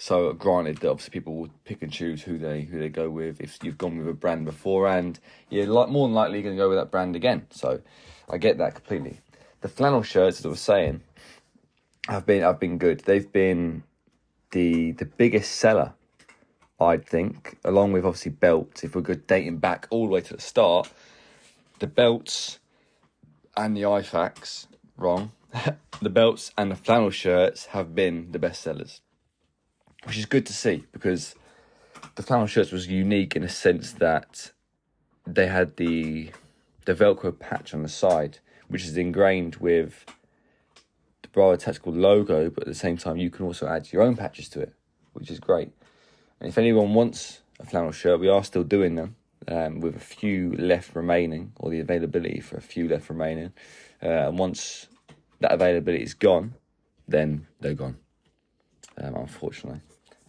So 0.00 0.32
granted 0.32 0.84
obviously 0.84 1.10
people 1.10 1.34
will 1.34 1.50
pick 1.64 1.82
and 1.82 1.92
choose 1.92 2.22
who 2.22 2.38
they 2.38 2.62
who 2.62 2.78
they 2.78 2.88
go 2.88 3.10
with. 3.10 3.40
If 3.40 3.58
you've 3.64 3.76
gone 3.76 3.98
with 3.98 4.08
a 4.08 4.12
brand 4.12 4.44
beforehand, 4.44 5.18
you're 5.50 5.66
like 5.66 5.88
more 5.88 6.06
than 6.06 6.14
likely 6.14 6.40
going 6.40 6.56
to 6.56 6.62
go 6.62 6.68
with 6.68 6.78
that 6.78 6.92
brand 6.92 7.16
again. 7.16 7.48
So 7.50 7.80
I 8.30 8.38
get 8.38 8.58
that 8.58 8.76
completely. 8.76 9.18
The 9.60 9.68
flannel 9.68 10.04
shirts, 10.04 10.38
as 10.38 10.46
I 10.46 10.50
was 10.50 10.60
saying, 10.60 11.02
have 12.06 12.24
been 12.24 12.42
have 12.42 12.60
been 12.60 12.78
good. 12.78 13.00
They've 13.00 13.30
been 13.30 13.82
the 14.52 14.92
the 14.92 15.04
biggest 15.04 15.56
seller, 15.56 15.94
I'd 16.80 17.04
think, 17.04 17.58
along 17.64 17.90
with 17.90 18.04
obviously 18.04 18.30
belts. 18.30 18.84
If 18.84 18.94
we're 18.94 19.02
good 19.02 19.26
dating 19.26 19.58
back 19.58 19.88
all 19.90 20.06
the 20.06 20.12
way 20.12 20.20
to 20.20 20.34
the 20.34 20.40
start, 20.40 20.92
the 21.80 21.88
belts 21.88 22.60
and 23.56 23.76
the 23.76 23.82
IFAKs, 23.82 24.68
wrong. 24.96 25.32
the 26.00 26.10
belts 26.10 26.52
and 26.56 26.70
the 26.70 26.76
flannel 26.76 27.10
shirts 27.10 27.66
have 27.66 27.96
been 27.96 28.30
the 28.30 28.38
best 28.38 28.62
sellers 28.62 29.00
which 30.04 30.16
is 30.16 30.26
good 30.26 30.46
to 30.46 30.52
see 30.52 30.84
because 30.92 31.34
the 32.14 32.22
flannel 32.22 32.46
shirts 32.46 32.72
was 32.72 32.86
unique 32.86 33.36
in 33.36 33.42
a 33.42 33.48
sense 33.48 33.92
that 33.92 34.52
they 35.26 35.46
had 35.46 35.76
the 35.76 36.30
the 36.84 36.94
Velcro 36.94 37.38
patch 37.38 37.74
on 37.74 37.82
the 37.82 37.88
side, 37.88 38.38
which 38.68 38.84
is 38.84 38.96
ingrained 38.96 39.56
with 39.56 40.06
the 41.20 41.28
Bravo 41.28 41.56
Tactical 41.56 41.92
logo, 41.92 42.48
but 42.48 42.62
at 42.62 42.66
the 42.66 42.74
same 42.74 42.96
time 42.96 43.18
you 43.18 43.28
can 43.28 43.44
also 43.44 43.68
add 43.68 43.92
your 43.92 44.02
own 44.02 44.16
patches 44.16 44.48
to 44.50 44.60
it, 44.60 44.72
which 45.12 45.30
is 45.30 45.38
great. 45.38 45.70
And 46.40 46.48
if 46.48 46.56
anyone 46.56 46.94
wants 46.94 47.40
a 47.60 47.66
flannel 47.66 47.92
shirt, 47.92 48.20
we 48.20 48.28
are 48.28 48.42
still 48.42 48.64
doing 48.64 48.94
them 48.94 49.16
um, 49.48 49.80
with 49.80 49.96
a 49.96 50.00
few 50.00 50.54
left 50.56 50.94
remaining, 50.94 51.52
or 51.56 51.70
the 51.70 51.80
availability 51.80 52.40
for 52.40 52.56
a 52.56 52.62
few 52.62 52.88
left 52.88 53.10
remaining. 53.10 53.52
Uh, 54.02 54.28
and 54.28 54.38
once 54.38 54.86
that 55.40 55.52
availability 55.52 56.02
is 56.02 56.14
gone, 56.14 56.54
then 57.06 57.46
they're 57.60 57.74
gone, 57.74 57.98
um, 59.00 59.14
unfortunately. 59.14 59.80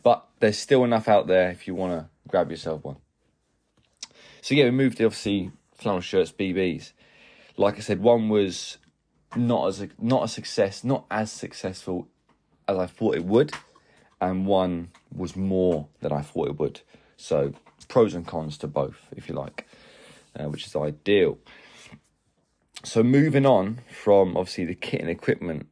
But 0.03 0.25
there's 0.39 0.58
still 0.58 0.84
enough 0.84 1.08
out 1.08 1.27
there 1.27 1.49
if 1.49 1.67
you 1.67 1.75
want 1.75 1.93
to 1.93 2.10
grab 2.27 2.49
yourself 2.51 2.84
one. 2.84 2.97
So 4.41 4.55
yeah, 4.55 4.65
we 4.65 4.71
moved 4.71 4.97
to 4.97 5.05
obviously 5.05 5.51
flannel 5.73 6.01
shirts, 6.01 6.32
BBs. 6.32 6.93
Like 7.58 7.77
I 7.77 7.82
said, 7.82 8.01
one 8.01 8.29
was 8.29 8.77
not 9.36 9.67
as 9.67 9.82
a, 9.82 9.89
not 9.99 10.23
a 10.23 10.27
success, 10.27 10.84
not 10.84 11.05
as 11.12 11.32
successful 11.32 12.08
as 12.67 12.77
I 12.77 12.86
thought 12.86 13.15
it 13.15 13.25
would, 13.25 13.51
and 14.21 14.45
one 14.45 14.91
was 15.13 15.36
more 15.36 15.88
than 16.01 16.12
I 16.12 16.21
thought 16.21 16.47
it 16.47 16.60
would. 16.60 16.82
So 17.17 17.53
pros 17.88 18.13
and 18.13 18.25
cons 18.25 18.58
to 18.60 18.67
both, 18.67 19.08
if 19.15 19.27
you 19.27 19.36
like, 19.36 19.67
uh, 20.39 20.45
which 20.45 20.65
is 20.65 20.75
ideal. 20.75 21.38
So 22.84 23.03
moving 23.03 23.45
on 23.45 23.79
from 23.91 24.38
obviously 24.38 24.65
the 24.65 24.75
kit 24.75 25.01
and 25.01 25.10
equipment 25.10 25.67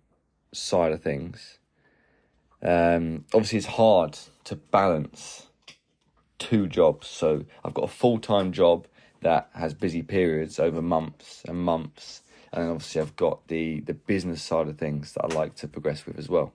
side 0.53 0.91
of 0.91 1.01
things, 1.01 1.59
um, 2.61 3.25
obviously, 3.33 3.59
it's 3.59 3.67
hard 3.67 4.17
to 4.45 4.55
balance 4.55 5.47
two 6.39 6.67
jobs. 6.67 7.07
So 7.07 7.45
I've 7.63 7.73
got 7.73 7.83
a 7.83 7.87
full 7.89 8.19
time 8.19 8.51
job 8.51 8.87
that 9.21 9.49
has 9.53 9.73
busy 9.73 10.03
periods 10.03 10.59
over 10.59 10.81
months 10.81 11.43
and 11.47 11.57
months, 11.57 12.21
and 12.53 12.69
obviously 12.69 13.01
I've 13.01 13.15
got 13.15 13.47
the 13.47 13.81
the 13.81 13.93
business 13.93 14.41
side 14.41 14.67
of 14.67 14.77
things 14.77 15.13
that 15.13 15.25
I 15.25 15.27
like 15.27 15.55
to 15.55 15.67
progress 15.67 16.05
with 16.05 16.17
as 16.17 16.29
well. 16.29 16.53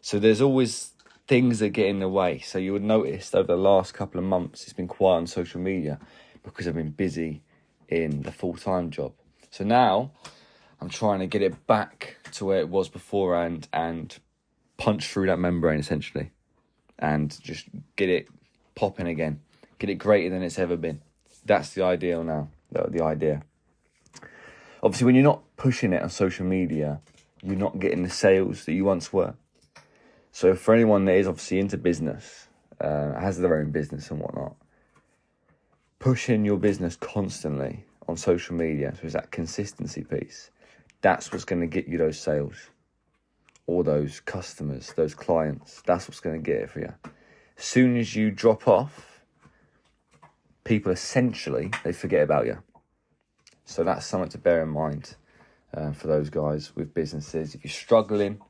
So 0.00 0.18
there's 0.18 0.40
always 0.40 0.92
things 1.28 1.60
that 1.60 1.70
get 1.70 1.86
in 1.86 2.00
the 2.00 2.08
way. 2.08 2.40
So 2.40 2.58
you 2.58 2.72
would 2.72 2.82
notice 2.82 3.34
over 3.34 3.46
the 3.46 3.56
last 3.56 3.94
couple 3.94 4.18
of 4.18 4.24
months 4.24 4.64
it's 4.64 4.72
been 4.72 4.88
quiet 4.88 5.18
on 5.18 5.26
social 5.26 5.60
media 5.60 6.00
because 6.42 6.66
I've 6.66 6.74
been 6.74 6.90
busy 6.90 7.42
in 7.88 8.22
the 8.22 8.32
full 8.32 8.54
time 8.54 8.90
job. 8.90 9.12
So 9.50 9.64
now 9.64 10.10
I'm 10.80 10.88
trying 10.88 11.20
to 11.20 11.26
get 11.26 11.42
it 11.42 11.66
back 11.66 12.16
to 12.32 12.44
where 12.44 12.58
it 12.58 12.68
was 12.68 12.88
beforehand 12.88 13.68
and 13.72 14.18
punch 14.82 15.06
through 15.06 15.28
that 15.28 15.38
membrane 15.38 15.78
essentially 15.78 16.32
and 16.98 17.40
just 17.40 17.68
get 17.94 18.08
it 18.08 18.26
popping 18.74 19.06
again, 19.06 19.40
get 19.78 19.88
it 19.88 19.94
greater 19.94 20.28
than 20.28 20.42
it's 20.42 20.58
ever 20.58 20.76
been. 20.76 21.00
That's 21.44 21.72
the 21.74 21.84
ideal 21.84 22.24
now, 22.24 22.48
the, 22.72 23.00
idea. 23.04 23.42
Obviously, 24.82 25.04
when 25.04 25.14
you're 25.14 25.22
not 25.22 25.42
pushing 25.56 25.92
it 25.92 26.02
on 26.02 26.10
social 26.10 26.44
media, 26.44 27.00
you're 27.44 27.54
not 27.54 27.78
getting 27.78 28.02
the 28.02 28.10
sales 28.10 28.64
that 28.64 28.72
you 28.72 28.84
once 28.84 29.12
were. 29.12 29.34
So, 30.32 30.56
for 30.56 30.74
anyone 30.74 31.04
that 31.04 31.14
is 31.14 31.28
obviously 31.28 31.60
into 31.60 31.78
business, 31.78 32.48
uh, 32.80 33.12
has 33.20 33.38
their 33.38 33.56
own 33.58 33.70
business 33.70 34.10
and 34.10 34.18
whatnot, 34.18 34.56
pushing 36.00 36.44
your 36.44 36.56
business 36.58 36.96
constantly 36.96 37.84
on 38.08 38.16
social 38.16 38.56
media, 38.56 38.92
so 38.96 39.02
it's 39.04 39.14
that 39.14 39.30
consistency 39.30 40.02
piece, 40.02 40.50
that's 41.02 41.30
what's 41.30 41.44
going 41.44 41.60
to 41.60 41.68
get 41.68 41.86
you 41.86 41.98
those 41.98 42.18
sales 42.18 42.70
or 43.66 43.84
those 43.84 44.20
customers, 44.20 44.92
those 44.96 45.14
clients. 45.14 45.82
That's 45.86 46.08
what's 46.08 46.20
going 46.20 46.42
to 46.42 46.50
get 46.50 46.62
it 46.62 46.70
for 46.70 46.80
you. 46.80 46.92
As 47.58 47.64
soon 47.64 47.96
as 47.96 48.16
you 48.16 48.30
drop 48.30 48.66
off, 48.66 49.20
people 50.64 50.92
essentially 50.92 51.70
they 51.84 51.92
forget 51.92 52.22
about 52.22 52.46
you. 52.46 52.58
So 53.64 53.84
that's 53.84 54.06
something 54.06 54.30
to 54.30 54.38
bear 54.38 54.62
in 54.62 54.68
mind 54.68 55.16
uh, 55.74 55.92
for 55.92 56.06
those 56.06 56.30
guys 56.30 56.74
with 56.74 56.94
businesses. 56.94 57.54
If 57.54 57.64
you're 57.64 57.70
struggling 57.70 58.40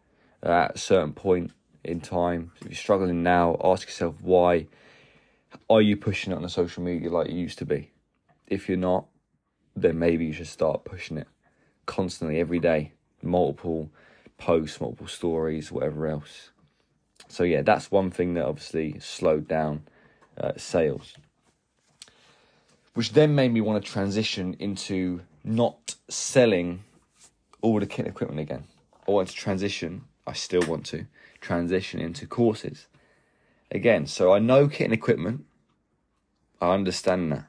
at 0.43 0.75
a 0.75 0.79
certain 0.79 1.13
point 1.13 1.53
in 1.85 2.01
time, 2.01 2.53
if 2.61 2.69
you're 2.69 2.75
struggling 2.75 3.23
now, 3.23 3.57
ask 3.63 3.87
yourself 3.87 4.17
why 4.21 4.67
are 5.69 5.83
you 5.83 5.97
pushing 5.97 6.33
it 6.33 6.37
on 6.37 6.43
the 6.43 6.49
social 6.49 6.83
media 6.83 7.11
like 7.11 7.29
you 7.29 7.39
used 7.39 7.59
to 7.59 7.67
be? 7.67 7.91
If 8.47 8.69
you're 8.69 8.79
not, 8.79 9.07
then 9.77 9.99
maybe 9.99 10.25
you 10.25 10.33
should 10.33 10.47
start 10.47 10.85
pushing 10.85 11.19
it 11.19 11.29
constantly 11.87 12.41
every 12.41 12.59
day, 12.59 12.93
multiple 13.23 13.91
posts, 14.39 14.81
multiple 14.81 15.07
stories, 15.09 15.73
whatever 15.73 16.07
else. 16.09 16.51
So 17.29 17.45
yeah, 17.45 17.63
that's 17.63 17.91
one 17.91 18.11
thing 18.11 18.35
that 18.35 18.45
obviously 18.45 18.99
slowed 19.01 19.49
down 19.49 19.85
uh, 20.39 20.53
sales. 20.57 21.15
which 22.95 23.13
then 23.13 23.35
made 23.35 23.53
me 23.53 23.61
want 23.61 23.85
to 23.85 23.91
transition 23.91 24.55
into 24.59 25.23
not 25.45 25.95
selling 26.09 26.85
all 27.61 27.81
the 27.81 27.87
kit 27.87 28.07
equipment 28.07 28.41
again. 28.41 28.65
I 29.09 29.13
want 29.13 29.29
to 29.29 29.35
transition, 29.35 30.05
I 30.27 30.33
still 30.35 30.63
want 30.67 30.87
to 30.87 31.07
transition 31.41 32.01
into 32.01 32.27
courses 32.27 32.87
again. 33.71 34.07
So 34.07 34.33
I 34.33 34.39
know 34.39 34.69
kit 34.69 34.87
and 34.87 34.95
equipment, 34.95 35.45
I 36.61 36.73
understand 36.75 37.33
that. 37.33 37.47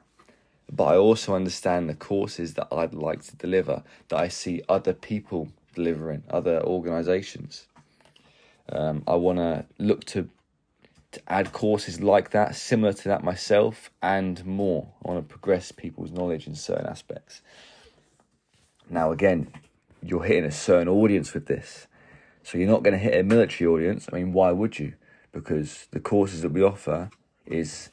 But 0.72 0.84
I 0.84 0.96
also 0.96 1.34
understand 1.34 1.88
the 1.88 1.94
courses 1.94 2.54
that 2.54 2.68
I'd 2.72 2.94
like 2.94 3.22
to 3.24 3.36
deliver 3.36 3.84
that 4.08 4.18
I 4.18 4.28
see 4.28 4.62
other 4.68 4.94
people 4.94 5.48
delivering, 5.74 6.22
other 6.30 6.62
organizations. 6.62 7.66
Um, 8.70 9.02
I 9.06 9.14
want 9.16 9.38
to 9.38 9.66
look 9.78 10.04
to 10.06 10.28
to 11.12 11.20
add 11.28 11.52
courses 11.52 12.00
like 12.00 12.30
that, 12.30 12.56
similar 12.56 12.92
to 12.92 13.08
that 13.08 13.22
myself, 13.22 13.90
and 14.02 14.44
more. 14.44 14.88
I 15.04 15.12
want 15.12 15.28
to 15.28 15.32
progress 15.32 15.70
people's 15.70 16.10
knowledge 16.10 16.46
in 16.46 16.56
certain 16.56 16.86
aspects. 16.86 17.40
Now, 18.90 19.12
again, 19.12 19.52
you're 20.02 20.24
hitting 20.24 20.44
a 20.44 20.50
certain 20.50 20.88
audience 20.88 21.32
with 21.32 21.46
this. 21.46 21.86
So 22.42 22.58
you're 22.58 22.68
not 22.68 22.82
going 22.82 22.92
to 22.92 22.98
hit 22.98 23.18
a 23.18 23.22
military 23.22 23.68
audience. 23.68 24.06
I 24.12 24.16
mean, 24.16 24.32
why 24.32 24.50
would 24.50 24.78
you? 24.78 24.94
Because 25.32 25.86
the 25.92 26.00
courses 26.00 26.42
that 26.42 26.50
we 26.52 26.62
offer 26.62 27.10
is, 27.46 27.90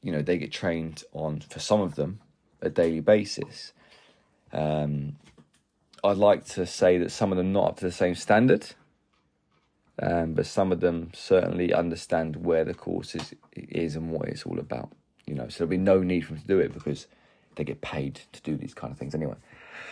you 0.00 0.12
know, 0.12 0.22
they 0.22 0.38
get 0.38 0.52
trained 0.52 1.04
on, 1.12 1.40
for 1.40 1.58
some 1.58 1.80
of 1.80 1.96
them, 1.96 2.20
a 2.60 2.70
daily 2.70 3.00
basis. 3.00 3.72
Um, 4.52 5.16
I'd 6.04 6.16
like 6.16 6.44
to 6.46 6.66
say 6.66 6.98
that 6.98 7.10
some 7.10 7.32
of 7.32 7.38
them 7.38 7.52
not 7.52 7.68
up 7.68 7.76
to 7.78 7.84
the 7.84 7.92
same 7.92 8.14
standard 8.14 8.74
um, 10.00 10.34
but 10.34 10.46
some 10.46 10.72
of 10.72 10.80
them 10.80 11.10
certainly 11.14 11.72
understand 11.72 12.36
where 12.36 12.64
the 12.64 12.74
course 12.74 13.14
is, 13.14 13.34
is 13.54 13.96
and 13.96 14.10
what 14.10 14.28
it's 14.28 14.44
all 14.44 14.58
about. 14.58 14.90
You 15.26 15.34
know, 15.34 15.48
so 15.48 15.58
there'll 15.58 15.70
be 15.70 15.76
no 15.76 16.00
need 16.00 16.22
for 16.22 16.32
them 16.32 16.42
to 16.42 16.48
do 16.48 16.58
it 16.58 16.72
because 16.72 17.06
they 17.56 17.64
get 17.64 17.80
paid 17.80 18.20
to 18.32 18.42
do 18.42 18.56
these 18.56 18.74
kind 18.74 18.92
of 18.92 18.98
things 18.98 19.14
anyway. 19.14 19.36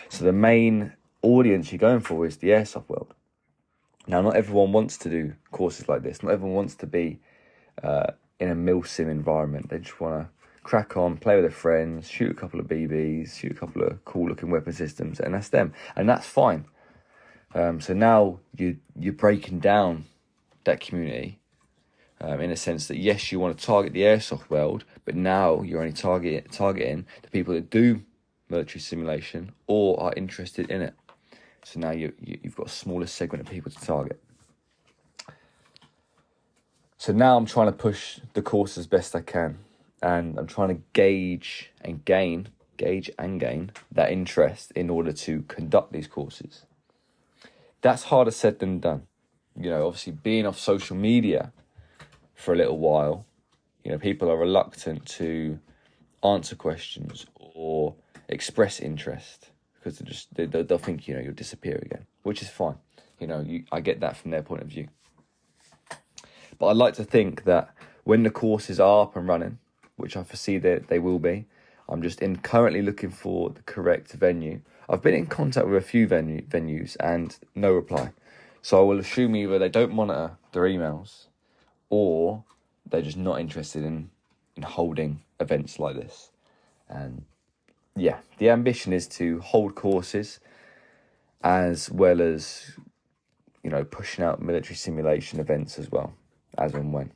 So 0.09 0.25
the 0.25 0.33
main 0.33 0.93
audience 1.21 1.71
you're 1.71 1.79
going 1.79 2.01
for 2.01 2.25
is 2.25 2.37
the 2.37 2.49
airsoft 2.49 2.89
world. 2.89 3.13
Now, 4.07 4.21
not 4.21 4.35
everyone 4.35 4.71
wants 4.71 4.97
to 4.99 5.09
do 5.09 5.33
courses 5.51 5.87
like 5.87 6.01
this. 6.01 6.23
Not 6.23 6.31
everyone 6.33 6.55
wants 6.55 6.75
to 6.75 6.87
be 6.87 7.19
uh, 7.83 8.07
in 8.39 8.49
a 8.49 8.55
milsim 8.55 9.09
environment. 9.09 9.69
They 9.69 9.77
just 9.77 10.01
want 10.01 10.23
to 10.23 10.40
crack 10.63 10.95
on, 10.95 11.17
play 11.17 11.35
with 11.35 11.43
their 11.43 11.51
friends, 11.51 12.09
shoot 12.09 12.31
a 12.31 12.35
couple 12.35 12.59
of 12.59 12.67
BBs, 12.67 13.39
shoot 13.39 13.51
a 13.51 13.55
couple 13.55 13.83
of 13.83 14.03
cool 14.05 14.29
looking 14.29 14.51
weapon 14.51 14.73
systems, 14.73 15.19
and 15.19 15.33
that's 15.33 15.49
them. 15.49 15.73
And 15.95 16.07
that's 16.07 16.27
fine. 16.27 16.65
Um, 17.53 17.81
so 17.81 17.93
now 17.93 18.39
you 18.55 18.77
you're 18.97 19.13
breaking 19.13 19.59
down 19.59 20.05
that 20.63 20.79
community 20.79 21.39
um, 22.21 22.39
in 22.39 22.51
a 22.51 22.55
sense 22.55 22.87
that 22.87 22.97
yes, 22.97 23.31
you 23.31 23.39
want 23.39 23.57
to 23.57 23.65
target 23.65 23.93
the 23.93 24.01
airsoft 24.01 24.49
world, 24.49 24.85
but 25.05 25.15
now 25.15 25.61
you're 25.61 25.81
only 25.81 25.93
target 25.93 26.51
targeting 26.51 27.05
the 27.23 27.29
people 27.29 27.53
that 27.53 27.69
do 27.69 28.03
military 28.49 28.79
simulation 28.79 29.51
or 29.67 29.99
are 30.01 30.13
interested 30.15 30.69
in 30.69 30.81
it. 30.81 30.93
So 31.63 31.79
now 31.79 31.91
you, 31.91 32.13
you 32.19 32.39
you've 32.43 32.55
got 32.55 32.67
a 32.67 32.69
smaller 32.69 33.07
segment 33.07 33.45
of 33.45 33.51
people 33.51 33.71
to 33.71 33.79
target. 33.79 34.21
So 36.97 37.11
now 37.11 37.35
I'm 37.35 37.47
trying 37.47 37.65
to 37.65 37.71
push 37.71 38.19
the 38.33 38.43
course 38.43 38.77
as 38.77 38.85
best 38.85 39.15
I 39.15 39.21
can, 39.21 39.57
and 40.01 40.37
I'm 40.37 40.47
trying 40.47 40.69
to 40.69 40.81
gauge 40.93 41.71
and 41.81 42.03
gain, 42.03 42.49
gauge 42.77 43.09
and 43.19 43.39
gain 43.39 43.71
that 43.91 44.11
interest 44.11 44.71
in 44.75 44.89
order 44.89 45.11
to 45.11 45.43
conduct 45.43 45.93
these 45.93 46.07
courses 46.07 46.65
that's 47.81 48.03
harder 48.03 48.31
said 48.31 48.59
than 48.59 48.79
done. 48.79 49.07
You 49.59 49.69
know, 49.69 49.87
obviously 49.87 50.13
being 50.13 50.45
off 50.45 50.57
social 50.57 50.95
media 50.95 51.51
for 52.33 52.53
a 52.53 52.57
little 52.57 52.77
while, 52.77 53.25
you 53.83 53.91
know, 53.91 53.97
people 53.97 54.29
are 54.31 54.37
reluctant 54.37 55.05
to 55.07 55.59
answer 56.23 56.55
questions 56.55 57.25
or 57.35 57.95
express 58.29 58.79
interest 58.79 59.49
because 59.75 59.99
they 59.99 60.05
just 60.05 60.33
they, 60.35 60.45
they'll 60.45 60.77
think 60.77 61.07
you 61.07 61.15
know 61.15 61.19
you'll 61.19 61.33
disappear 61.33 61.79
again, 61.81 62.05
which 62.23 62.41
is 62.41 62.49
fine. 62.49 62.75
You 63.19 63.27
know, 63.27 63.41
you, 63.41 63.65
I 63.71 63.81
get 63.81 63.99
that 63.99 64.15
from 64.15 64.31
their 64.31 64.41
point 64.41 64.61
of 64.61 64.67
view. 64.67 64.87
But 66.57 66.67
I'd 66.67 66.77
like 66.77 66.93
to 66.95 67.03
think 67.03 67.43
that 67.43 67.73
when 68.03 68.23
the 68.23 68.29
courses 68.29 68.79
are 68.79 69.03
up 69.03 69.15
and 69.15 69.27
running, 69.27 69.57
which 70.01 70.17
I 70.17 70.23
foresee 70.23 70.57
that 70.59 70.87
they 70.87 70.99
will 70.99 71.19
be, 71.19 71.45
I'm 71.87 72.01
just 72.01 72.21
in 72.21 72.37
currently 72.37 72.81
looking 72.81 73.11
for 73.11 73.49
the 73.49 73.61
correct 73.61 74.11
venue 74.13 74.61
I've 74.91 75.01
been 75.01 75.13
in 75.13 75.27
contact 75.27 75.67
with 75.67 75.77
a 75.77 75.87
few 75.87 76.05
venue, 76.05 76.41
venues 76.41 76.97
and 76.99 77.33
no 77.55 77.71
reply. 77.71 78.11
So 78.61 78.77
I 78.77 78.83
will 78.83 78.99
assume 78.99 79.37
either 79.37 79.57
they 79.57 79.69
don't 79.69 79.93
monitor 79.93 80.35
their 80.51 80.63
emails 80.63 81.27
or 81.89 82.43
they're 82.85 83.01
just 83.01 83.15
not 83.15 83.39
interested 83.39 83.85
in, 83.85 84.09
in 84.57 84.63
holding 84.63 85.21
events 85.39 85.79
like 85.79 85.95
this. 85.95 86.31
And 86.89 87.23
yeah, 87.95 88.17
the 88.37 88.49
ambition 88.49 88.91
is 88.91 89.07
to 89.09 89.39
hold 89.39 89.75
courses 89.75 90.41
as 91.41 91.89
well 91.89 92.21
as, 92.21 92.73
you 93.63 93.69
know, 93.69 93.85
pushing 93.85 94.25
out 94.25 94.41
military 94.41 94.75
simulation 94.75 95.39
events 95.39 95.79
as 95.79 95.89
well, 95.89 96.13
as 96.57 96.73
and 96.73 96.91
when. 96.91 97.13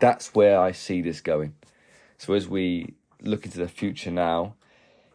That's 0.00 0.34
where 0.34 0.58
I 0.58 0.72
see 0.72 1.02
this 1.02 1.20
going. 1.20 1.54
So 2.18 2.34
as 2.34 2.48
we 2.48 2.94
look 3.22 3.44
into 3.44 3.58
the 3.58 3.68
future 3.68 4.10
now, 4.10 4.54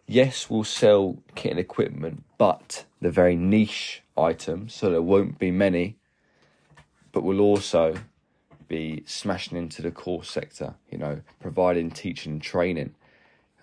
yes, 0.08 0.50
we'll 0.50 0.64
sell 0.64 1.18
kit 1.36 1.52
and 1.52 1.60
equipment, 1.60 2.24
but 2.38 2.86
the 3.02 3.12
very 3.12 3.36
niche 3.36 4.04
items, 4.18 4.74
so 4.74 4.90
there 4.90 5.02
won't 5.02 5.38
be 5.40 5.52
many, 5.52 5.98
but 7.12 7.24
we'll 7.24 7.42
also 7.42 7.96
be 8.68 9.04
smashing 9.06 9.58
into 9.58 9.82
the 9.82 9.92
course 9.92 10.30
sector, 10.30 10.76
you 10.92 10.98
know, 10.98 11.22
providing 11.40 11.92
teaching 11.92 12.34
and 12.34 12.42
training 12.42 12.96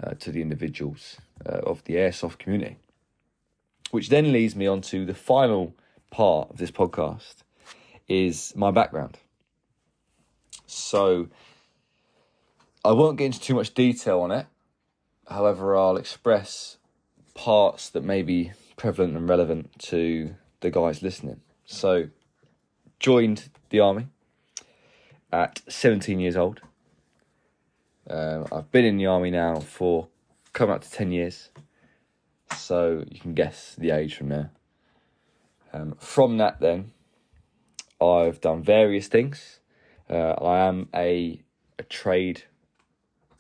uh, 0.02 0.14
to 0.14 0.30
the 0.30 0.42
individuals 0.42 1.18
uh, 1.46 1.58
of 1.58 1.82
the 1.84 1.94
airsoft 1.94 2.38
community. 2.38 2.76
Which 3.90 4.08
then 4.08 4.32
leads 4.32 4.56
me 4.56 4.66
on 4.66 4.80
to 4.82 5.04
the 5.04 5.14
final 5.14 5.74
part 6.10 6.50
of 6.50 6.56
this 6.58 6.70
podcast 6.70 7.42
is 8.08 8.52
my 8.56 8.70
background. 8.70 9.18
So 10.66 11.28
I 12.84 12.92
won't 12.92 13.18
get 13.18 13.26
into 13.26 13.40
too 13.40 13.54
much 13.54 13.74
detail 13.74 14.20
on 14.20 14.30
it 14.30 14.46
However, 15.28 15.76
I'll 15.76 15.96
express 15.96 16.76
parts 17.34 17.88
that 17.90 18.04
may 18.04 18.22
be 18.22 18.52
prevalent 18.76 19.16
and 19.16 19.28
relevant 19.28 19.78
to 19.78 20.34
the 20.60 20.70
guys 20.70 21.02
listening. 21.02 21.40
So, 21.64 22.08
joined 22.98 23.48
the 23.70 23.80
army 23.80 24.08
at 25.32 25.62
17 25.68 26.20
years 26.20 26.36
old. 26.36 26.60
Um, 28.08 28.46
I've 28.52 28.70
been 28.70 28.84
in 28.84 28.96
the 28.96 29.06
army 29.06 29.30
now 29.30 29.60
for 29.60 30.08
coming 30.52 30.74
up 30.74 30.82
to 30.82 30.90
10 30.90 31.12
years. 31.12 31.48
So, 32.56 33.04
you 33.08 33.20
can 33.20 33.34
guess 33.34 33.74
the 33.78 33.90
age 33.90 34.16
from 34.16 34.28
there. 34.28 34.50
Um, 35.72 35.94
from 35.98 36.36
that, 36.38 36.60
then, 36.60 36.92
I've 38.00 38.40
done 38.40 38.62
various 38.62 39.08
things. 39.08 39.60
Uh, 40.12 40.34
I 40.44 40.58
am 40.66 40.90
a, 40.94 41.40
a 41.78 41.82
trade 41.84 42.42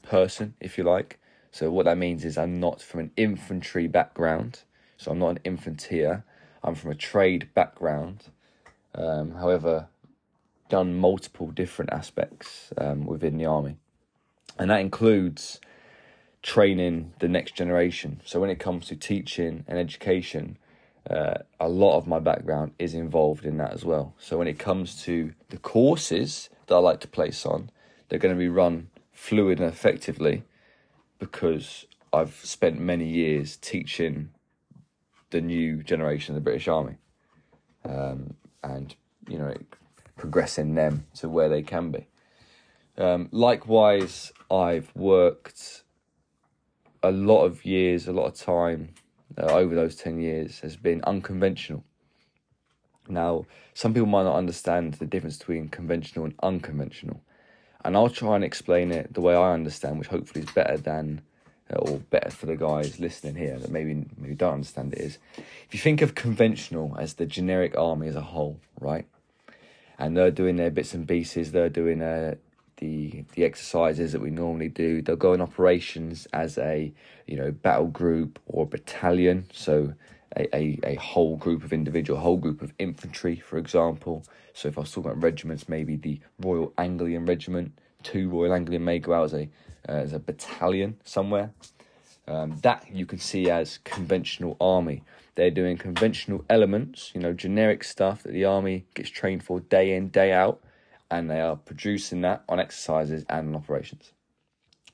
person, 0.02 0.54
if 0.58 0.78
you 0.78 0.84
like. 0.84 1.18
So 1.50 1.70
what 1.70 1.84
that 1.84 1.98
means 1.98 2.24
is 2.24 2.38
I'm 2.38 2.60
not 2.60 2.80
from 2.80 3.00
an 3.00 3.10
infantry 3.14 3.86
background, 3.86 4.60
so 4.96 5.10
I'm 5.10 5.18
not 5.18 5.36
an 5.36 5.40
infanteer. 5.44 6.22
I'm 6.64 6.74
from 6.74 6.90
a 6.90 6.94
trade 6.94 7.50
background. 7.52 8.24
Um, 8.94 9.32
however, 9.32 9.88
done 10.70 10.94
multiple 10.94 11.48
different 11.48 11.92
aspects 11.92 12.72
um, 12.78 13.04
within 13.04 13.36
the 13.36 13.44
army, 13.44 13.76
and 14.58 14.70
that 14.70 14.80
includes 14.80 15.60
training 16.40 17.12
the 17.18 17.28
next 17.28 17.54
generation. 17.54 18.22
So 18.24 18.40
when 18.40 18.48
it 18.48 18.58
comes 18.58 18.86
to 18.86 18.96
teaching 18.96 19.64
and 19.68 19.78
education, 19.78 20.56
uh, 21.08 21.34
a 21.60 21.68
lot 21.68 21.98
of 21.98 22.06
my 22.06 22.18
background 22.18 22.72
is 22.78 22.94
involved 22.94 23.44
in 23.44 23.58
that 23.58 23.72
as 23.72 23.84
well. 23.84 24.14
So 24.18 24.38
when 24.38 24.48
it 24.48 24.58
comes 24.58 25.02
to 25.02 25.34
the 25.50 25.58
courses 25.58 26.48
that 26.66 26.74
I 26.74 26.78
like 26.78 27.00
to 27.00 27.08
place 27.08 27.44
on, 27.46 27.70
they're 28.08 28.18
going 28.18 28.34
to 28.34 28.38
be 28.38 28.48
run 28.48 28.88
fluid 29.12 29.60
and 29.60 29.68
effectively 29.68 30.42
because 31.18 31.86
I've 32.12 32.34
spent 32.34 32.78
many 32.78 33.06
years 33.06 33.56
teaching 33.56 34.30
the 35.30 35.40
new 35.40 35.82
generation 35.82 36.34
of 36.34 36.42
the 36.42 36.44
British 36.44 36.68
Army, 36.68 36.96
um, 37.84 38.34
and 38.62 38.94
you 39.28 39.38
know, 39.38 39.54
progressing 40.16 40.74
them 40.74 41.06
to 41.14 41.28
where 41.28 41.48
they 41.48 41.62
can 41.62 41.90
be. 41.90 42.06
Um, 42.98 43.28
likewise, 43.32 44.32
I've 44.50 44.94
worked 44.94 45.84
a 47.02 47.10
lot 47.10 47.44
of 47.44 47.64
years, 47.64 48.06
a 48.06 48.12
lot 48.12 48.26
of 48.26 48.34
time 48.34 48.90
uh, 49.38 49.46
over 49.46 49.74
those 49.74 49.96
10 49.96 50.20
years 50.20 50.60
has 50.60 50.76
been 50.76 51.02
unconventional. 51.04 51.84
Now, 53.08 53.46
some 53.74 53.92
people 53.94 54.08
might 54.08 54.24
not 54.24 54.36
understand 54.36 54.94
the 54.94 55.06
difference 55.06 55.38
between 55.38 55.68
conventional 55.68 56.24
and 56.24 56.34
unconventional 56.42 57.20
and 57.84 57.96
I'll 57.96 58.08
try 58.08 58.36
and 58.36 58.44
explain 58.44 58.92
it 58.92 59.14
the 59.14 59.20
way 59.20 59.34
I 59.34 59.52
understand, 59.52 59.98
which 59.98 60.08
hopefully 60.08 60.44
is 60.44 60.50
better 60.52 60.76
than 60.76 61.22
uh, 61.72 61.76
or 61.76 61.98
better 61.98 62.30
for 62.30 62.46
the 62.46 62.56
guys 62.56 63.00
listening 63.00 63.36
here 63.36 63.58
that 63.58 63.70
maybe 63.70 64.04
maybe 64.16 64.34
don't 64.34 64.54
understand 64.54 64.92
it 64.92 65.00
is 65.00 65.18
if 65.66 65.74
you 65.74 65.80
think 65.80 66.02
of 66.02 66.14
conventional 66.14 66.96
as 66.98 67.14
the 67.14 67.26
generic 67.26 67.76
army 67.76 68.08
as 68.08 68.16
a 68.16 68.22
whole, 68.22 68.60
right? 68.80 69.06
And 69.98 70.16
they're 70.16 70.30
doing 70.30 70.56
their 70.56 70.70
bits 70.70 70.94
and 70.94 71.06
pieces, 71.06 71.52
they're 71.52 71.68
doing 71.68 72.02
uh, 72.02 72.36
the 72.78 73.24
the 73.34 73.44
exercises 73.44 74.12
that 74.12 74.20
we 74.20 74.30
normally 74.30 74.68
do. 74.68 75.02
They'll 75.02 75.16
go 75.16 75.32
in 75.32 75.40
operations 75.40 76.26
as 76.32 76.58
a 76.58 76.92
you 77.26 77.36
know 77.36 77.50
battle 77.50 77.88
group 77.88 78.38
or 78.46 78.66
battalion. 78.66 79.46
So 79.52 79.94
a, 80.36 80.56
a, 80.56 80.78
a 80.84 80.94
whole 80.96 81.36
group 81.36 81.64
of 81.64 81.72
individual, 81.72 82.18
whole 82.18 82.36
group 82.36 82.62
of 82.62 82.72
infantry, 82.78 83.36
for 83.36 83.58
example. 83.58 84.24
So 84.54 84.68
if 84.68 84.78
I 84.78 84.82
was 84.82 84.90
talking 84.90 85.10
about 85.10 85.22
regiments, 85.22 85.68
maybe 85.68 85.96
the 85.96 86.20
Royal 86.38 86.72
Anglian 86.78 87.26
Regiment, 87.26 87.78
two 88.02 88.28
Royal 88.28 88.54
Anglian 88.54 88.84
may 88.84 88.98
go 88.98 89.14
out 89.14 89.24
as 89.24 89.34
a 89.34 89.48
uh, 89.88 89.92
as 89.92 90.12
a 90.12 90.18
battalion 90.18 91.00
somewhere. 91.04 91.52
Um, 92.28 92.58
that 92.62 92.86
you 92.92 93.04
can 93.04 93.18
see 93.18 93.50
as 93.50 93.78
conventional 93.78 94.56
army. 94.60 95.02
They're 95.34 95.50
doing 95.50 95.76
conventional 95.76 96.44
elements, 96.48 97.10
you 97.14 97.20
know, 97.20 97.32
generic 97.32 97.82
stuff 97.82 98.22
that 98.22 98.32
the 98.32 98.44
army 98.44 98.84
gets 98.94 99.10
trained 99.10 99.42
for 99.42 99.58
day 99.60 99.96
in, 99.96 100.08
day 100.08 100.32
out, 100.32 100.62
and 101.10 101.28
they 101.28 101.40
are 101.40 101.56
producing 101.56 102.20
that 102.20 102.44
on 102.48 102.60
exercises 102.60 103.24
and 103.28 103.48
on 103.48 103.56
operations. 103.56 104.12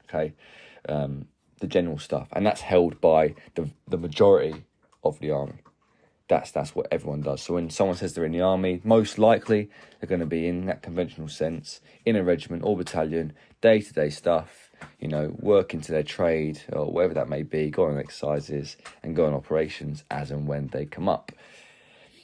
Okay, 0.09 0.33
um, 0.89 1.27
the 1.61 1.67
general 1.67 1.99
stuff, 1.99 2.29
and 2.33 2.47
that's 2.47 2.63
held 2.63 3.01
by 3.01 3.35
the 3.57 3.69
the 3.87 3.99
majority 3.99 4.65
of 5.05 5.19
the 5.21 5.31
army. 5.31 5.55
That's 6.29 6.51
that's 6.51 6.75
what 6.75 6.89
everyone 6.91 7.23
does. 7.23 7.43
So 7.43 7.55
when 7.55 7.71
someone 7.71 7.97
says 7.97 8.15
they're 8.15 8.25
in 8.25 8.33
the 8.33 8.43
army, 8.43 8.81
most 8.85 9.19
likely 9.19 9.71
they're 9.99 10.09
going 10.09 10.21
to 10.21 10.27
be 10.27 10.47
in 10.47 10.67
that 10.67 10.83
conventional 10.83 11.29
sense 11.29 11.81
in 12.05 12.17
a 12.17 12.23
regiment 12.23 12.65
or 12.65 12.77
battalion, 12.77 13.33
day 13.61 13.81
to 13.81 13.93
day 13.93 14.11
stuff. 14.11 14.71
You 15.01 15.09
know, 15.09 15.35
work 15.39 15.75
into 15.75 15.91
their 15.91 16.05
trade 16.05 16.63
or 16.73 16.93
whatever 16.93 17.15
that 17.15 17.29
may 17.29 17.43
be, 17.43 17.71
go 17.71 17.87
on 17.87 17.99
exercises 17.99 18.77
and 19.03 19.17
go 19.17 19.27
on 19.27 19.35
operations 19.35 20.05
as 20.11 20.31
and 20.31 20.47
when 20.47 20.69
they 20.69 20.85
come 20.85 21.09
up. 21.09 21.33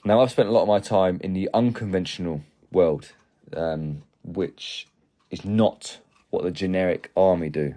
Now, 0.05 0.21
I've 0.21 0.31
spent 0.31 0.49
a 0.49 0.53
lot 0.53 0.63
of 0.63 0.69
my 0.69 0.81
time 0.81 1.19
in 1.23 1.33
the 1.33 1.49
unconventional 1.55 2.43
world, 2.71 3.13
um, 3.57 4.03
which 4.23 4.87
is 5.31 5.45
not 5.45 5.99
what 6.31 6.45
the 6.45 6.51
generic 6.51 7.11
army 7.17 7.49
do. 7.49 7.77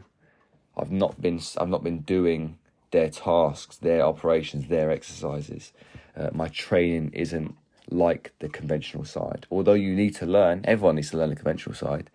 I've 0.75 0.91
not 0.91 1.21
been 1.21 1.39
I've 1.57 1.69
not 1.69 1.83
been 1.83 1.99
doing 1.99 2.59
their 2.91 3.09
tasks, 3.09 3.77
their 3.77 4.01
operations, 4.01 4.67
their 4.67 4.91
exercises. 4.91 5.73
Uh, 6.15 6.29
my 6.33 6.47
training 6.47 7.11
isn't 7.13 7.55
like 7.89 8.33
the 8.39 8.49
conventional 8.49 9.05
side. 9.05 9.45
Although 9.51 9.73
you 9.73 9.95
need 9.95 10.15
to 10.15 10.25
learn, 10.25 10.61
everyone 10.65 10.95
needs 10.95 11.11
to 11.11 11.17
learn 11.17 11.29
the 11.29 11.35
conventional 11.35 11.75
side. 11.75 12.09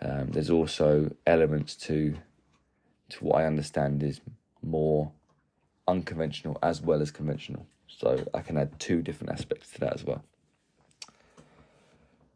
Um, 0.00 0.30
there's 0.30 0.50
also 0.50 1.14
elements 1.26 1.76
to 1.76 2.16
to 3.10 3.24
what 3.24 3.42
I 3.42 3.44
understand 3.44 4.02
is 4.02 4.20
more 4.62 5.12
unconventional 5.86 6.58
as 6.62 6.80
well 6.80 7.02
as 7.02 7.10
conventional. 7.10 7.66
So 7.86 8.24
I 8.32 8.40
can 8.40 8.56
add 8.56 8.80
two 8.80 9.02
different 9.02 9.32
aspects 9.32 9.70
to 9.72 9.80
that 9.80 9.92
as 9.92 10.04
well. 10.04 10.24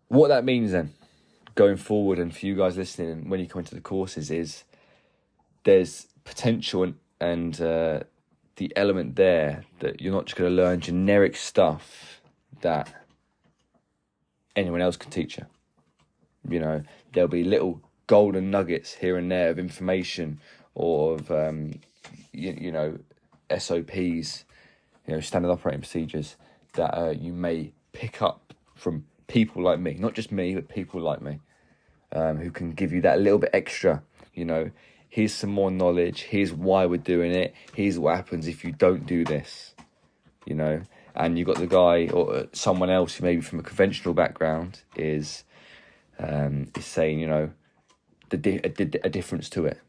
What 0.08 0.28
that 0.28 0.44
means 0.44 0.72
then, 0.72 0.92
going 1.54 1.76
forward, 1.76 2.18
and 2.18 2.36
for 2.36 2.46
you 2.46 2.54
guys 2.54 2.76
listening, 2.76 3.28
when 3.28 3.40
you 3.40 3.48
come 3.48 3.60
into 3.60 3.74
the 3.74 3.80
courses, 3.80 4.30
is 4.30 4.64
there's 5.64 6.06
potential 6.24 6.82
and 6.82 6.94
and 7.20 7.60
uh, 7.60 8.00
the 8.56 8.72
element 8.76 9.16
there 9.16 9.64
that 9.80 10.00
you're 10.00 10.12
not 10.12 10.26
just 10.26 10.36
going 10.36 10.50
to 10.50 10.56
learn 10.62 10.80
generic 10.80 11.36
stuff 11.36 12.20
that 12.62 12.92
anyone 14.54 14.80
else 14.80 14.96
can 14.96 15.10
teach 15.10 15.38
you. 15.38 15.46
You 16.48 16.60
know, 16.60 16.82
there'll 17.12 17.28
be 17.28 17.44
little 17.44 17.80
golden 18.06 18.50
nuggets 18.50 18.94
here 18.94 19.16
and 19.16 19.30
there 19.30 19.50
of 19.50 19.58
information 19.58 20.40
or 20.74 21.14
of 21.14 21.30
um, 21.30 21.72
you, 22.32 22.56
you 22.58 22.72
know 22.72 22.98
SOPs, 23.56 24.44
you 25.06 25.14
know 25.14 25.20
standard 25.20 25.50
operating 25.50 25.80
procedures 25.80 26.36
that 26.74 26.96
uh, 26.96 27.10
you 27.10 27.32
may 27.32 27.72
pick 27.92 28.22
up 28.22 28.52
from 28.74 29.04
people 29.26 29.62
like 29.62 29.80
me, 29.80 29.94
not 29.94 30.14
just 30.14 30.30
me, 30.30 30.54
but 30.54 30.68
people 30.68 31.00
like 31.00 31.20
me, 31.20 31.40
um, 32.12 32.36
who 32.36 32.50
can 32.50 32.72
give 32.72 32.92
you 32.92 33.00
that 33.00 33.20
little 33.20 33.38
bit 33.38 33.50
extra. 33.52 34.02
You 34.34 34.44
know, 34.44 34.70
here's 35.08 35.34
some 35.34 35.50
more 35.50 35.70
knowledge, 35.70 36.22
here's 36.22 36.52
why 36.52 36.86
we're 36.86 36.96
doing 36.98 37.32
it, 37.32 37.54
here's 37.74 37.98
what 37.98 38.16
happens 38.16 38.46
if 38.46 38.64
you 38.64 38.72
don't 38.72 39.06
do 39.06 39.24
this, 39.24 39.74
you 40.44 40.54
know. 40.54 40.82
And 41.14 41.38
you've 41.38 41.46
got 41.46 41.56
the 41.56 41.66
guy 41.66 42.08
or 42.08 42.46
someone 42.52 42.90
else 42.90 43.14
who 43.14 43.24
maybe 43.24 43.40
from 43.40 43.58
a 43.58 43.62
conventional 43.62 44.12
background 44.12 44.82
is 44.94 45.44
um, 46.18 46.70
is 46.76 46.84
saying, 46.84 47.18
you 47.20 47.26
know, 47.26 47.50
the 48.28 48.36
di- 48.36 48.60
a, 48.62 49.06
a 49.06 49.08
difference 49.08 49.48
to 49.50 49.64
it, 49.64 49.80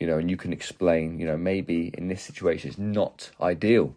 you 0.00 0.06
know, 0.06 0.18
and 0.18 0.30
you 0.30 0.36
can 0.36 0.52
explain, 0.52 1.18
you 1.20 1.26
know, 1.26 1.36
maybe 1.36 1.92
in 1.96 2.08
this 2.08 2.22
situation 2.22 2.70
it's 2.70 2.78
not 2.78 3.30
ideal 3.40 3.94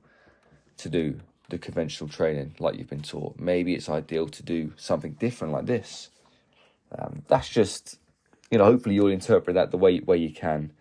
to 0.78 0.90
do 0.90 1.20
the 1.50 1.58
conventional 1.58 2.10
training 2.10 2.56
like 2.60 2.76
you've 2.78 2.90
been 2.90 3.02
taught. 3.02 3.40
Maybe 3.40 3.74
it's 3.76 3.90
ideal 3.90 4.28
to 4.30 4.44
do 4.44 4.74
something 4.78 5.14
different 5.14 5.54
like 5.54 5.66
this. 5.66 6.10
Um, 6.98 7.24
that's 7.28 7.50
just 7.50 7.98
you 8.52 8.58
know, 8.58 8.66
hopefully 8.66 8.96
you'll 8.96 9.08
interpret 9.08 9.56
that 9.56 9.72
the 9.72 9.78
way 9.78 10.00
way 10.00 10.18
you 10.18 10.34
can 10.34 10.72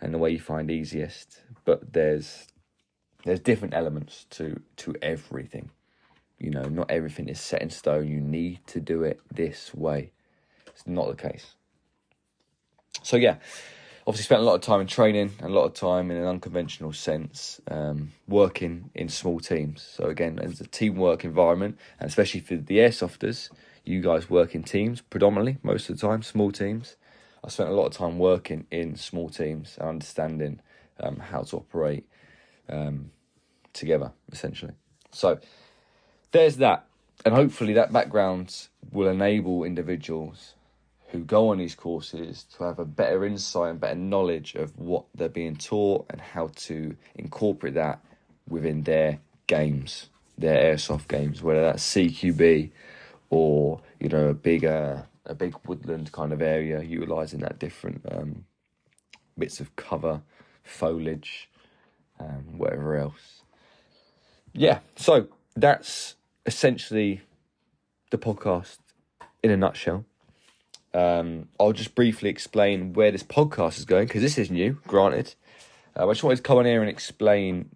and 0.00 0.12
the 0.12 0.18
way 0.18 0.30
you 0.30 0.40
find 0.40 0.70
easiest. 0.70 1.42
But 1.64 1.92
there's 1.92 2.46
there's 3.24 3.40
different 3.40 3.74
elements 3.74 4.26
to 4.30 4.60
to 4.76 4.94
everything. 5.02 5.70
You 6.38 6.50
know, 6.50 6.64
not 6.64 6.90
everything 6.90 7.28
is 7.28 7.40
set 7.40 7.62
in 7.62 7.70
stone. 7.70 8.08
You 8.08 8.20
need 8.20 8.60
to 8.68 8.80
do 8.80 9.02
it 9.02 9.20
this 9.32 9.74
way. 9.74 10.12
It's 10.66 10.86
not 10.86 11.08
the 11.08 11.30
case. 11.30 11.54
So 13.02 13.16
yeah, 13.16 13.36
obviously 14.06 14.24
spent 14.24 14.42
a 14.42 14.44
lot 14.44 14.54
of 14.54 14.60
time 14.60 14.80
in 14.80 14.86
training 14.86 15.32
and 15.38 15.50
a 15.50 15.52
lot 15.52 15.64
of 15.64 15.74
time 15.74 16.10
in 16.10 16.16
an 16.16 16.26
unconventional 16.26 16.92
sense, 16.92 17.60
um, 17.70 18.12
working 18.28 18.90
in 18.94 19.08
small 19.08 19.40
teams. 19.40 19.82
So 19.82 20.04
again, 20.04 20.38
it's 20.42 20.60
a 20.60 20.66
teamwork 20.66 21.24
environment, 21.24 21.78
and 21.98 22.08
especially 22.08 22.40
for 22.40 22.56
the 22.56 22.78
airsofters, 22.78 23.50
you 23.84 24.02
guys 24.02 24.28
work 24.28 24.54
in 24.54 24.62
teams 24.62 25.00
predominantly 25.00 25.58
most 25.62 25.88
of 25.88 25.98
the 25.98 26.06
time, 26.06 26.22
small 26.22 26.52
teams. 26.52 26.96
I 27.46 27.48
spent 27.48 27.70
a 27.70 27.74
lot 27.74 27.86
of 27.86 27.92
time 27.92 28.18
working 28.18 28.66
in 28.72 28.96
small 28.96 29.28
teams 29.28 29.76
and 29.78 29.88
understanding 29.88 30.60
um, 30.98 31.18
how 31.18 31.42
to 31.42 31.58
operate 31.58 32.04
um, 32.68 33.12
together, 33.72 34.10
essentially. 34.32 34.72
So 35.12 35.38
there's 36.32 36.56
that. 36.56 36.86
And 37.24 37.34
hopefully 37.34 37.72
that 37.74 37.92
background 37.92 38.66
will 38.90 39.08
enable 39.08 39.62
individuals 39.62 40.54
who 41.10 41.20
go 41.20 41.50
on 41.50 41.58
these 41.58 41.76
courses 41.76 42.44
to 42.56 42.64
have 42.64 42.80
a 42.80 42.84
better 42.84 43.24
insight 43.24 43.70
and 43.70 43.80
better 43.80 43.94
knowledge 43.94 44.56
of 44.56 44.76
what 44.76 45.04
they're 45.14 45.28
being 45.28 45.56
taught 45.56 46.06
and 46.10 46.20
how 46.20 46.48
to 46.56 46.96
incorporate 47.14 47.74
that 47.74 48.00
within 48.48 48.82
their 48.82 49.20
games, 49.46 50.08
their 50.36 50.74
airsoft 50.74 51.06
games, 51.06 51.42
whether 51.42 51.62
that's 51.62 51.94
CQB 51.94 52.70
or, 53.30 53.80
you 54.00 54.08
know, 54.08 54.28
a 54.28 54.34
bigger 54.34 55.06
a 55.26 55.34
big 55.34 55.54
woodland 55.66 56.12
kind 56.12 56.32
of 56.32 56.40
area, 56.40 56.82
utilising 56.82 57.40
that 57.40 57.58
different 57.58 58.02
um, 58.10 58.44
bits 59.38 59.60
of 59.60 59.74
cover, 59.76 60.22
foliage, 60.62 61.48
um, 62.18 62.58
whatever 62.58 62.96
else. 62.96 63.42
Yeah, 64.52 64.78
so 64.96 65.28
that's 65.54 66.14
essentially 66.46 67.20
the 68.10 68.18
podcast 68.18 68.78
in 69.42 69.50
a 69.50 69.56
nutshell. 69.56 70.04
Um, 70.94 71.48
I'll 71.60 71.72
just 71.72 71.94
briefly 71.94 72.30
explain 72.30 72.94
where 72.94 73.10
this 73.10 73.22
podcast 73.22 73.78
is 73.78 73.84
going 73.84 74.06
because 74.06 74.22
this 74.22 74.38
is 74.38 74.50
new, 74.50 74.78
granted. 74.86 75.34
Uh, 75.94 76.08
I 76.08 76.12
just 76.12 76.24
wanted 76.24 76.36
to 76.36 76.42
come 76.42 76.58
on 76.58 76.64
here 76.64 76.80
and 76.80 76.88
explain 76.88 77.70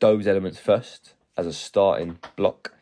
those 0.00 0.26
elements 0.26 0.58
first 0.58 1.14
as 1.36 1.46
a 1.46 1.52
starting 1.52 2.18
block. 2.36 2.74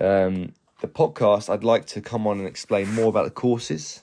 Um, 0.00 0.54
the 0.84 0.92
podcast, 0.92 1.48
I'd 1.48 1.64
like 1.64 1.86
to 1.86 2.02
come 2.02 2.26
on 2.26 2.38
and 2.38 2.46
explain 2.46 2.92
more 2.92 3.06
about 3.06 3.24
the 3.24 3.30
courses, 3.30 4.02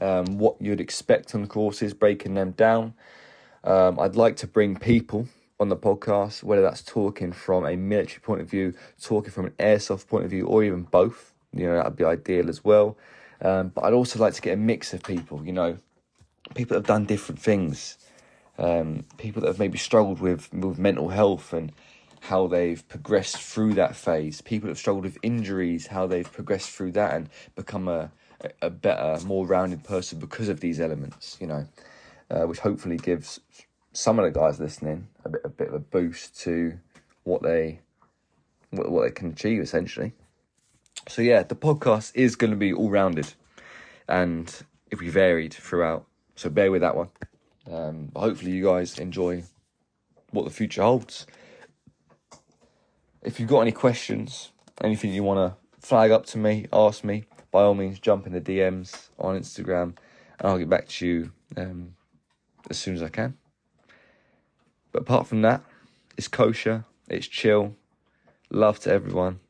um, 0.00 0.38
what 0.38 0.56
you'd 0.60 0.80
expect 0.80 1.34
on 1.34 1.42
the 1.42 1.46
courses, 1.46 1.92
breaking 1.92 2.34
them 2.34 2.52
down. 2.52 2.94
Um, 3.64 4.00
I'd 4.00 4.16
like 4.16 4.36
to 4.36 4.46
bring 4.46 4.76
people 4.76 5.28
on 5.60 5.68
the 5.68 5.76
podcast, 5.76 6.42
whether 6.42 6.62
that's 6.62 6.82
talking 6.82 7.32
from 7.32 7.66
a 7.66 7.76
military 7.76 8.20
point 8.20 8.40
of 8.40 8.48
view, 8.48 8.72
talking 9.02 9.30
from 9.30 9.46
an 9.46 9.52
airsoft 9.58 10.08
point 10.08 10.24
of 10.24 10.30
view, 10.30 10.46
or 10.46 10.64
even 10.64 10.82
both. 10.84 11.34
You 11.52 11.66
know, 11.66 11.76
that'd 11.76 11.96
be 11.96 12.04
ideal 12.04 12.48
as 12.48 12.64
well. 12.64 12.96
Um, 13.42 13.68
but 13.74 13.84
I'd 13.84 13.92
also 13.92 14.18
like 14.18 14.32
to 14.34 14.42
get 14.42 14.54
a 14.54 14.56
mix 14.56 14.94
of 14.94 15.02
people, 15.02 15.44
you 15.44 15.52
know, 15.52 15.76
people 16.54 16.74
that 16.74 16.80
have 16.80 16.86
done 16.86 17.04
different 17.04 17.40
things, 17.40 17.98
um, 18.58 19.04
people 19.18 19.42
that 19.42 19.48
have 19.48 19.58
maybe 19.58 19.76
struggled 19.76 20.20
with, 20.20 20.50
with 20.54 20.78
mental 20.78 21.10
health 21.10 21.52
and 21.52 21.72
how 22.20 22.46
they've 22.46 22.86
progressed 22.88 23.36
through 23.38 23.74
that 23.74 23.96
phase. 23.96 24.40
People 24.40 24.68
have 24.68 24.78
struggled 24.78 25.04
with 25.04 25.18
injuries, 25.22 25.86
how 25.86 26.06
they've 26.06 26.30
progressed 26.30 26.70
through 26.70 26.92
that 26.92 27.14
and 27.14 27.28
become 27.54 27.88
a, 27.88 28.10
a 28.62 28.70
better, 28.70 29.18
more 29.24 29.46
rounded 29.46 29.84
person 29.84 30.18
because 30.18 30.48
of 30.48 30.60
these 30.60 30.80
elements, 30.80 31.36
you 31.40 31.46
know, 31.46 31.66
uh, 32.30 32.42
which 32.42 32.58
hopefully 32.60 32.96
gives 32.96 33.40
some 33.92 34.18
of 34.18 34.24
the 34.24 34.38
guys 34.38 34.60
listening 34.60 35.08
a 35.24 35.28
bit, 35.28 35.40
a 35.44 35.48
bit 35.48 35.68
of 35.68 35.74
a 35.74 35.78
boost 35.78 36.38
to 36.40 36.78
what 37.24 37.42
they, 37.42 37.80
what, 38.70 38.90
what 38.90 39.02
they 39.04 39.10
can 39.10 39.30
achieve 39.30 39.60
essentially. 39.60 40.12
So 41.08 41.22
yeah, 41.22 41.42
the 41.42 41.54
podcast 41.54 42.12
is 42.14 42.36
going 42.36 42.50
to 42.50 42.56
be 42.56 42.72
all 42.72 42.90
rounded, 42.90 43.34
and 44.08 44.52
if 44.90 45.00
we 45.00 45.08
varied 45.08 45.54
throughout. 45.54 46.06
So 46.34 46.50
bear 46.50 46.70
with 46.70 46.80
that 46.80 46.96
one. 46.96 47.08
Um, 47.70 48.10
hopefully 48.14 48.52
you 48.52 48.64
guys 48.64 48.98
enjoy 48.98 49.44
what 50.30 50.44
the 50.44 50.50
future 50.50 50.82
holds 50.82 51.26
if 53.26 53.40
you've 53.40 53.48
got 53.48 53.62
any 53.62 53.72
questions, 53.72 54.52
anything 54.82 55.12
you 55.12 55.24
want 55.24 55.38
to 55.38 55.84
flag 55.84 56.12
up 56.12 56.24
to 56.26 56.38
me, 56.38 56.66
ask 56.72 57.02
me, 57.02 57.24
by 57.50 57.62
all 57.62 57.74
means, 57.74 57.98
jump 57.98 58.24
in 58.24 58.32
the 58.32 58.40
DMs 58.40 59.08
on 59.18 59.36
Instagram 59.36 59.96
and 60.38 60.48
I'll 60.48 60.58
get 60.58 60.70
back 60.70 60.86
to 60.88 61.06
you 61.06 61.32
um, 61.56 61.96
as 62.70 62.78
soon 62.78 62.94
as 62.94 63.02
I 63.02 63.08
can. 63.08 63.36
But 64.92 65.02
apart 65.02 65.26
from 65.26 65.42
that, 65.42 65.62
it's 66.16 66.28
kosher, 66.28 66.84
it's 67.08 67.26
chill, 67.26 67.74
love 68.48 68.78
to 68.80 68.92
everyone. 68.92 69.40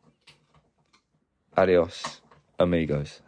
Adios, 1.54 2.22
amigos. 2.58 3.20